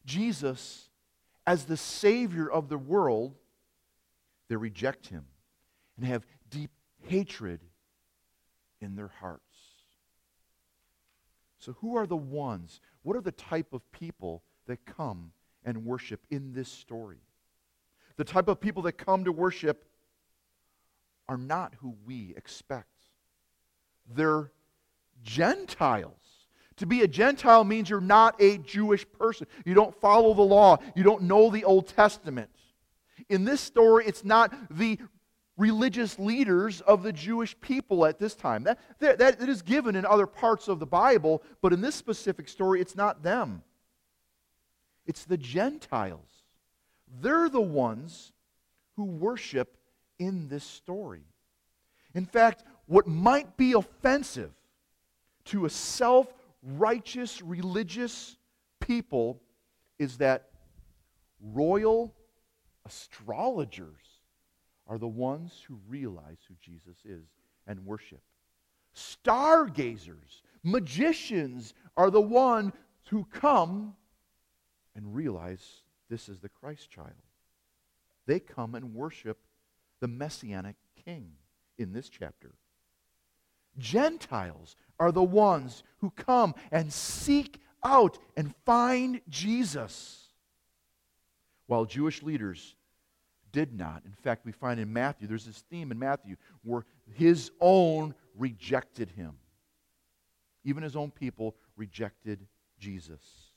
Jesus, 0.06 0.90
as 1.46 1.66
the 1.66 1.78
Savior 1.78 2.50
of 2.50 2.70
the 2.70 2.78
world, 2.78 3.36
they 4.48 4.56
reject 4.56 5.08
him 5.08 5.26
and 5.98 6.06
have 6.06 6.26
deep 6.50 6.72
hatred 7.08 7.60
in 8.82 8.96
their 8.96 9.12
hearts. 9.20 9.44
So, 11.60 11.74
who 11.82 11.98
are 11.98 12.08
the 12.08 12.16
ones? 12.16 12.80
What 13.04 13.18
are 13.18 13.22
the 13.22 13.32
type 13.32 13.74
of 13.74 13.90
people 13.92 14.44
that 14.66 14.86
come 14.86 15.32
and 15.66 15.86
worship 15.86 16.22
in 16.30 16.54
this 16.54 16.70
story? 16.70 17.20
The 18.20 18.26
type 18.26 18.50
of 18.50 18.60
people 18.60 18.82
that 18.82 18.98
come 18.98 19.24
to 19.24 19.32
worship 19.32 19.86
are 21.30 21.38
not 21.38 21.74
who 21.80 21.96
we 22.06 22.34
expect. 22.36 22.90
They're 24.14 24.52
Gentiles. 25.24 26.20
To 26.76 26.86
be 26.86 27.00
a 27.00 27.08
Gentile 27.08 27.64
means 27.64 27.90
you're 27.90 28.02
not 28.02 28.36
a 28.42 28.58
Jewish 28.58 29.10
person. 29.10 29.48
You 29.64 29.74
don't 29.74 29.96
follow 30.02 30.34
the 30.34 30.42
law. 30.42 30.80
You 30.98 31.04
don't 31.04 31.24
know 31.24 31.50
the 31.50 31.64
Old 31.64 31.88
Testament. 31.88 32.50
In 33.30 33.46
this 33.46 33.62
story, 33.62 34.04
it's 34.06 34.26
not 34.26 34.54
the 34.70 35.00
religious 35.56 36.20
leaders 36.20 36.82
of 36.82 37.04
the 37.04 37.14
Jewish 37.14 37.58
people 37.62 38.06
at 38.06 38.20
this 38.20 38.36
time. 38.36 38.66
That, 38.66 38.80
that, 39.00 39.18
that 39.18 39.48
is 39.48 39.62
given 39.62 39.96
in 39.96 40.06
other 40.06 40.28
parts 40.28 40.68
of 40.68 40.80
the 40.80 40.86
Bible, 40.86 41.42
but 41.62 41.72
in 41.72 41.80
this 41.80 41.96
specific 41.96 42.50
story, 42.50 42.82
it's 42.82 42.98
not 42.98 43.24
them. 43.24 43.64
It's 45.06 45.24
the 45.24 45.38
Gentiles. 45.38 46.39
They're 47.22 47.50
the 47.50 47.62
ones 47.62 48.32
who 48.96 49.06
worship 49.06 49.78
in 50.20 50.48
this 50.48 50.64
story. 50.64 51.24
In 52.14 52.26
fact, 52.26 52.64
what 52.86 53.08
might 53.08 53.56
be 53.58 53.74
offensive 53.74 54.52
to 55.46 55.66
a 55.66 55.70
self 55.70 56.28
righteous 56.62 57.42
religious 57.42 58.38
people 58.80 59.42
is 59.98 60.18
that 60.18 60.50
royal 61.42 62.14
astrologers 62.86 64.04
are 64.88 64.98
the 64.98 65.08
ones 65.08 65.64
who 65.68 65.80
realize 65.88 66.40
who 66.48 66.56
Jesus 66.62 66.98
is 67.06 67.26
and 67.68 67.86
worship. 67.86 68.22
Stargazers, 68.94 70.42
magicians 70.64 71.74
are 71.96 72.10
the 72.10 72.20
ones 72.20 72.74
who 73.10 73.26
come 73.26 73.96
and 74.96 75.16
realize 75.16 75.84
this 76.10 76.30
is 76.30 76.40
the 76.40 76.50
Christ 76.50 76.90
child. 76.90 77.14
They 78.26 78.40
come 78.40 78.76
and 78.76 78.94
worship 78.94 79.40
the 80.00 80.08
messianic 80.08 80.76
king 81.06 81.32
in 81.78 81.94
this 81.94 82.10
chapter. 82.10 82.54
Gentiles 83.78 84.76
are 85.00 85.12
the 85.12 85.24
ones 85.24 85.84
who 86.00 86.12
come 86.12 86.54
and 86.72 86.92
seek 86.92 87.62
out 87.84 88.18
and 88.36 88.54
find 88.66 89.22
Jesus. 89.30 90.28
While 91.68 91.86
Jewish 91.86 92.24
leaders 92.24 92.76
did 93.52 93.78
not. 93.78 94.04
In 94.06 94.14
fact, 94.14 94.46
we 94.46 94.52
find 94.52 94.80
in 94.80 94.92
Matthew, 94.92 95.28
there's 95.28 95.46
this 95.46 95.64
theme 95.70 95.92
in 95.92 96.00
Matthew 96.00 96.36
where 96.64 96.86
his 97.14 97.52
own 97.60 98.14
rejected 98.38 99.10
him. 99.12 99.34
Even 100.64 100.84
his 100.84 100.96
own 100.96 101.12
people 101.12 101.56
rejected 101.76 102.46
Jesus. 102.80 103.49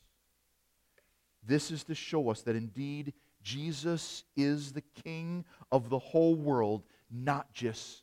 This 1.43 1.71
is 1.71 1.85
to 1.85 1.95
show 1.95 2.31
us 2.31 2.43
that 2.43 2.57
indeed 2.57 3.13
Jesus 3.43 4.25
is 4.37 4.73
the 4.73 4.85
King 5.05 5.45
of 5.71 5.89
the 5.89 5.99
whole 5.99 6.37
world, 6.37 6.83
not 7.11 7.53
just 7.53 8.03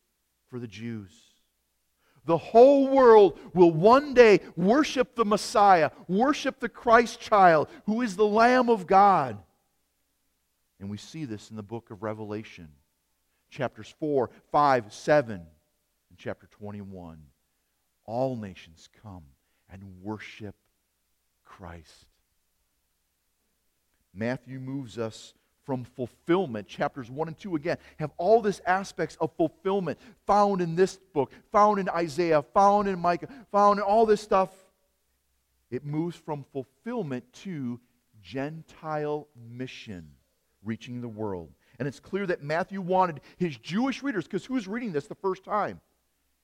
for 0.50 0.60
the 0.60 0.68
Jews. 0.68 1.12
The 2.26 2.38
whole 2.38 2.90
world 2.90 3.40
will 3.54 3.72
one 3.72 4.14
day 4.14 4.42
worship 4.56 5.16
the 5.16 5.26
Messiah, 5.26 5.92
worship 6.08 6.60
the 6.60 6.70
Christ 6.70 7.20
child, 7.20 7.70
who 7.86 8.02
is 8.02 8.16
the 8.16 8.28
Lamb 8.28 8.70
of 8.70 8.86
God. 8.86 9.38
And 10.80 10.90
we 10.90 10.98
see 10.98 11.26
this 11.26 11.50
in 11.50 11.56
the 11.56 11.64
book 11.64 11.92
of 11.92 12.04
Revelation, 12.04 12.70
chapters 13.50 13.94
4, 14.00 14.30
5, 14.52 14.94
7, 14.94 15.34
and 15.36 16.18
chapter 16.18 16.48
21. 16.48 17.20
All 18.06 18.36
nations 18.36 18.90
come 19.02 19.24
and 19.70 19.84
worship 20.02 20.56
Christ. 21.46 22.06
Matthew 24.14 24.60
moves 24.60 24.98
us 24.98 25.34
from 25.64 25.84
fulfillment. 25.84 26.68
Chapters 26.68 27.12
1 27.12 27.28
and 27.28 27.38
2 27.38 27.56
again 27.56 27.78
have 27.98 28.12
all 28.18 28.42
this 28.42 28.62
aspects 28.66 29.16
of 29.22 29.32
fulfillment 29.38 30.00
found 30.26 30.62
in 30.62 30.76
this 30.76 30.98
book, 31.14 31.32
found 31.52 31.80
in 31.80 31.88
Isaiah, 31.90 32.42
found 32.42 32.88
in 32.88 33.00
Micah, 33.00 33.28
found 33.52 33.80
in 33.80 33.84
all 33.84 34.06
this 34.06 34.22
stuff. 34.22 34.50
It 35.70 35.86
moves 35.86 36.16
from 36.16 36.44
fulfillment 36.52 37.32
to 37.44 37.80
Gentile 38.22 39.28
mission 39.36 40.10
reaching 40.64 41.02
the 41.02 41.08
world. 41.08 41.52
And 41.78 41.88
it's 41.88 42.00
clear 42.00 42.26
that 42.26 42.44
Matthew 42.44 42.82
wanted 42.82 43.22
his 43.38 43.56
Jewish 43.58 44.04
readers, 44.04 44.26
because 44.26 44.46
who's 44.46 44.68
reading 44.68 44.92
this 44.92 45.08
the 45.08 45.16
first 45.16 45.44
time? 45.44 45.80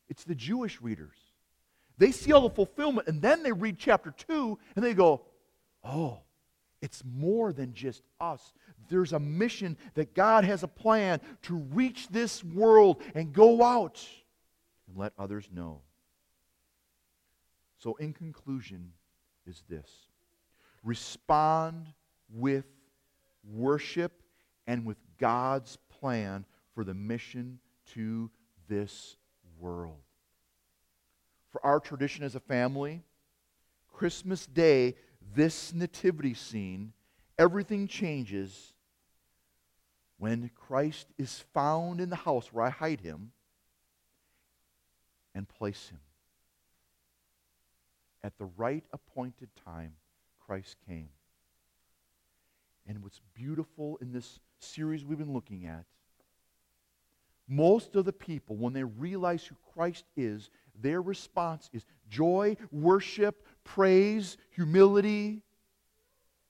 It's 0.07 0.24
the 0.24 0.36
Jewish 0.36 0.82
readers. 0.82 1.18
They 1.97 2.11
see 2.11 2.32
all 2.32 2.47
the 2.47 2.55
fulfillment, 2.55 3.07
and 3.07 3.22
then 3.22 3.43
they 3.43 3.51
read 3.51 3.78
chapter 3.78 4.11
2, 4.11 4.57
and 4.76 4.86
they 4.86 4.93
go, 4.93 5.24
oh, 5.84 6.20
it's 6.86 7.01
more 7.03 7.51
than 7.51 7.73
just 7.73 8.03
us. 8.21 8.53
There's 8.89 9.11
a 9.11 9.19
mission 9.19 9.75
that 9.95 10.13
God 10.13 10.43
has 10.43 10.61
a 10.61 10.67
plan 10.67 11.19
to 11.41 11.55
reach 11.55 12.07
this 12.09 12.43
world 12.43 13.01
and 13.15 13.33
go 13.33 13.63
out 13.63 14.07
and 14.88 14.95
let 14.95 15.11
others 15.17 15.49
know. 15.51 15.81
So, 17.79 17.95
in 17.95 18.13
conclusion, 18.13 18.93
is 19.47 19.63
this 19.67 19.89
respond 20.83 21.88
with 22.31 22.65
worship 23.43 24.21
and 24.67 24.86
with 24.86 24.97
God's 25.17 25.79
plan 25.89 26.45
for 26.75 26.83
the 26.83 26.93
mission 26.93 27.57
to 27.93 28.29
this 28.67 29.17
world. 29.59 30.03
For 31.51 31.65
our 31.65 31.79
tradition 31.79 32.23
as 32.23 32.36
a 32.36 32.39
family, 32.39 33.01
Christmas 33.91 34.45
Day, 34.45 34.95
this 35.34 35.73
nativity 35.73 36.34
scene, 36.34 36.93
everything 37.38 37.88
changes 37.88 38.73
when 40.17 40.49
Christ 40.55 41.07
is 41.17 41.43
found 41.53 41.99
in 41.99 42.09
the 42.09 42.15
house 42.15 42.51
where 42.51 42.65
I 42.65 42.69
hide 42.69 43.01
him 43.01 43.32
and 45.34 45.47
place 45.47 45.89
him. 45.89 45.99
At 48.23 48.38
the 48.38 48.49
right 48.57 48.84
appointed 48.93 49.49
time, 49.65 49.93
Christ 50.45 50.78
came. 50.88 51.09
And 52.88 53.03
what's 53.03 53.21
beautiful 53.34 53.97
in 54.01 54.13
this 54.13 54.39
series 54.59 55.03
we've 55.03 55.17
been 55.17 55.34
looking 55.34 55.65
at, 55.65 55.86
most 57.47 57.95
of 57.95 58.05
the 58.05 58.13
people, 58.13 58.55
when 58.55 58.73
they 58.73 58.84
realize 58.84 59.45
who 59.45 59.55
Christ 59.73 60.05
is, 60.15 60.49
their 60.82 61.01
response 61.01 61.69
is 61.73 61.86
joy, 62.09 62.57
worship, 62.71 63.45
praise, 63.66 64.38
humility, 64.51 65.41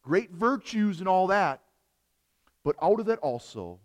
great 0.03 0.31
virtues, 0.31 0.99
and 0.99 1.09
all 1.09 1.27
that. 1.27 1.61
But 2.63 2.75
out 2.81 2.99
of 2.99 3.07
that 3.07 3.19
also, 3.19 3.79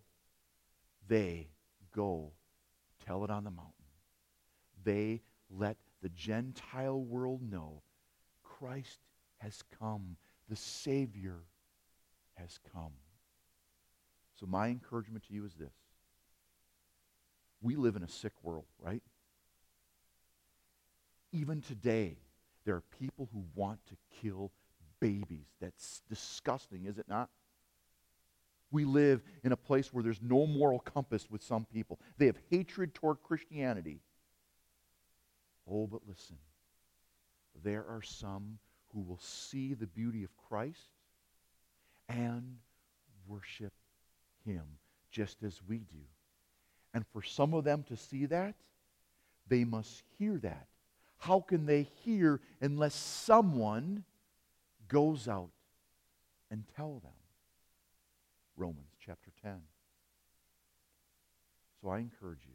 they 1.09 1.49
go 1.95 2.33
tell 3.07 3.25
it 3.25 3.31
on 3.31 3.45
the 3.45 3.51
mountain. 3.51 3.73
They 4.85 5.23
let 5.51 5.79
the 6.03 6.11
Gentile 6.11 7.01
world 7.01 7.41
know 7.43 7.83
Christ 8.43 9.01
has 9.39 9.63
come, 9.79 10.17
the 10.49 10.57
Savior 10.57 11.39
has 12.35 12.59
come. 12.73 12.93
So, 14.39 14.47
my 14.47 14.69
encouragement 14.69 15.25
to 15.29 15.35
you 15.35 15.45
is 15.45 15.55
this 15.55 15.73
we 17.63 17.77
live 17.77 17.97
in 17.97 18.03
a 18.03 18.09
sick 18.09 18.33
world, 18.43 18.65
right? 18.79 19.03
Even 21.33 21.61
today, 21.61 22.17
there 22.65 22.77
are 22.77 22.83
people 22.99 23.29
who 23.33 23.45
want 23.55 23.81
to 23.87 23.97
kill 24.21 24.53
babies. 25.01 25.47
That's 25.61 26.03
disgusting, 26.09 26.87
is 26.87 26.99
it 26.99 27.09
not? 27.09 27.31
We 28.71 28.85
live 28.85 29.23
in 29.43 29.53
a 29.53 29.57
place 29.57 29.93
where 29.93 30.05
there's 30.05 30.23
no 30.23 30.47
moral 30.47 30.79
compass 30.79 31.29
with 31.31 31.43
some 31.43 31.67
people. 31.73 31.99
They 32.19 32.27
have 32.27 32.39
hatred 32.51 32.95
toward 32.95 33.23
Christianity. 33.23 34.01
Oh, 35.69 35.87
but 35.87 36.03
listen, 36.07 36.37
there 37.63 37.85
are 37.89 38.03
some 38.03 38.59
who 38.93 39.01
will 39.01 39.21
see 39.21 39.75
the 39.75 39.87
beauty 39.87 40.25
of 40.25 40.31
Christ 40.49 40.91
and 42.09 42.57
worship 43.27 43.73
Him 44.45 44.65
just 45.11 45.43
as 45.43 45.61
we 45.67 45.79
do. 45.79 46.05
And 46.95 47.05
for 47.13 47.23
some 47.23 47.55
of 47.55 47.65
them 47.65 47.85
to 47.85 47.97
see 47.97 48.27
that, 48.27 48.55
they 49.49 49.65
must 49.65 50.03
hear 50.19 50.39
that. 50.39 50.67
How 51.21 51.41
can 51.41 51.67
they 51.67 51.83
hear 52.03 52.41
unless 52.63 52.95
someone 52.95 54.05
goes 54.89 55.29
out 55.29 55.51
and 56.51 56.65
tell 56.77 56.99
them? 57.01 57.13
Romans 58.57 58.89
chapter 59.05 59.31
10. 59.43 59.61
So 61.81 61.91
I 61.91 61.99
encourage 61.99 62.41
you 62.47 62.55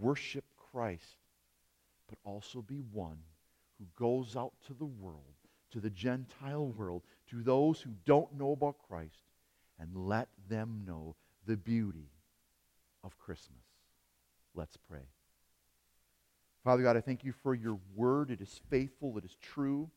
worship 0.00 0.44
Christ, 0.72 1.16
but 2.08 2.18
also 2.24 2.62
be 2.62 2.82
one 2.92 3.18
who 3.78 3.86
goes 3.96 4.36
out 4.36 4.52
to 4.66 4.74
the 4.74 4.84
world, 4.84 5.20
to 5.70 5.78
the 5.78 5.90
Gentile 5.90 6.66
world, 6.66 7.02
to 7.30 7.42
those 7.42 7.80
who 7.80 7.90
don't 8.04 8.32
know 8.36 8.52
about 8.52 8.76
Christ, 8.88 9.22
and 9.78 10.08
let 10.08 10.28
them 10.48 10.82
know 10.84 11.14
the 11.46 11.56
beauty 11.56 12.10
of 13.04 13.18
Christmas. 13.18 13.62
Let's 14.54 14.76
pray. 14.76 15.06
Father 16.64 16.82
God, 16.82 16.96
I 16.96 17.00
thank 17.00 17.24
you 17.24 17.32
for 17.42 17.54
your 17.54 17.78
word. 17.96 18.30
It 18.30 18.40
is 18.40 18.60
faithful, 18.70 19.18
it 19.18 19.24
is 19.24 19.36
true. 19.40 19.90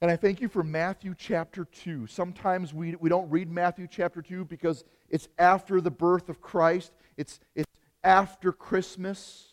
And 0.00 0.10
I 0.10 0.16
thank 0.16 0.40
you 0.40 0.48
for 0.48 0.64
Matthew 0.64 1.14
chapter 1.16 1.64
2. 1.64 2.08
Sometimes 2.08 2.74
we, 2.74 2.96
we 2.96 3.08
don't 3.08 3.30
read 3.30 3.48
Matthew 3.48 3.86
chapter 3.88 4.20
2 4.20 4.46
because 4.46 4.84
it's 5.08 5.28
after 5.38 5.80
the 5.80 5.92
birth 5.92 6.28
of 6.28 6.40
Christ, 6.40 6.92
it's, 7.16 7.38
it's 7.54 7.70
after 8.02 8.50
Christmas. 8.50 9.46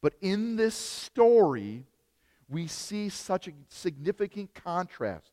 But 0.00 0.14
in 0.20 0.56
this 0.56 0.74
story, 0.74 1.84
we 2.48 2.66
see 2.66 3.08
such 3.08 3.46
a 3.46 3.52
significant 3.68 4.52
contrast 4.54 5.30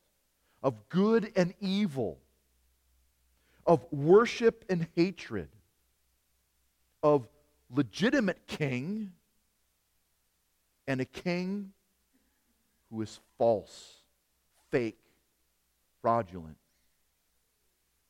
of 0.62 0.90
good 0.90 1.32
and 1.36 1.56
evil, 1.60 2.20
of 3.66 3.84
worship 3.92 4.64
and 4.70 4.88
hatred, 4.96 5.50
of 7.02 7.28
legitimate 7.70 8.48
king 8.48 9.12
and 10.88 11.02
a 11.02 11.06
king 11.06 11.72
who 12.90 13.02
is 13.02 13.20
false, 13.38 13.96
fake, 14.72 15.00
fraudulent. 16.02 16.58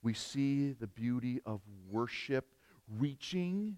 We 0.04 0.14
see 0.14 0.74
the 0.74 0.88
beauty 0.88 1.42
of 1.46 1.62
worship 1.90 2.46
reaching 3.00 3.78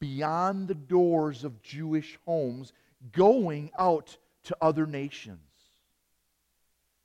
beyond 0.00 0.66
the 0.66 0.74
doors 0.74 1.44
of 1.44 1.62
Jewish 1.62 2.18
homes, 2.26 2.72
going 3.12 3.70
out 3.78 4.16
to 4.44 4.56
other 4.60 4.86
nations. 4.86 5.38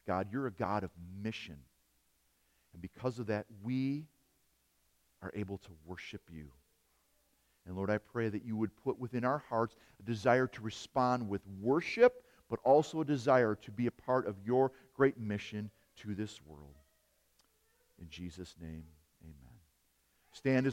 God, 0.08 0.28
you're 0.32 0.48
a 0.48 0.52
God 0.52 0.84
of 0.84 0.92
mission. 1.22 1.58
And 2.74 2.82
because 2.82 3.20
of 3.20 3.28
that, 3.28 3.46
we 3.64 4.06
are 5.22 5.32
able 5.36 5.58
to 5.60 5.70
worship 5.86 6.22
you. 6.32 6.52
And 7.66 7.76
Lord, 7.76 7.90
I 7.90 7.98
pray 7.98 8.30
that 8.30 8.46
you 8.46 8.56
would 8.58 8.76
put 8.84 9.00
within 9.00 9.26
our 9.26 9.44
hearts 9.50 9.76
a 10.00 10.04
desire 10.04 10.48
to 10.48 10.62
respond 10.62 11.28
with 11.28 11.42
worship 11.62 12.22
but 12.50 12.60
also 12.64 13.02
a 13.02 13.06
desire 13.06 13.56
to 13.56 13.72
be 13.72 13.88
a 13.88 13.92
part 13.92 14.28
of 14.28 14.36
your 14.46 14.72
great 14.94 15.18
mission 15.18 15.70
to 15.98 16.14
this 16.14 16.40
world. 16.46 16.76
In 18.00 18.10
Jesus' 18.10 18.56
name, 18.62 18.84
amen. 19.24 19.54
Stand 20.32 20.58
as 20.58 20.64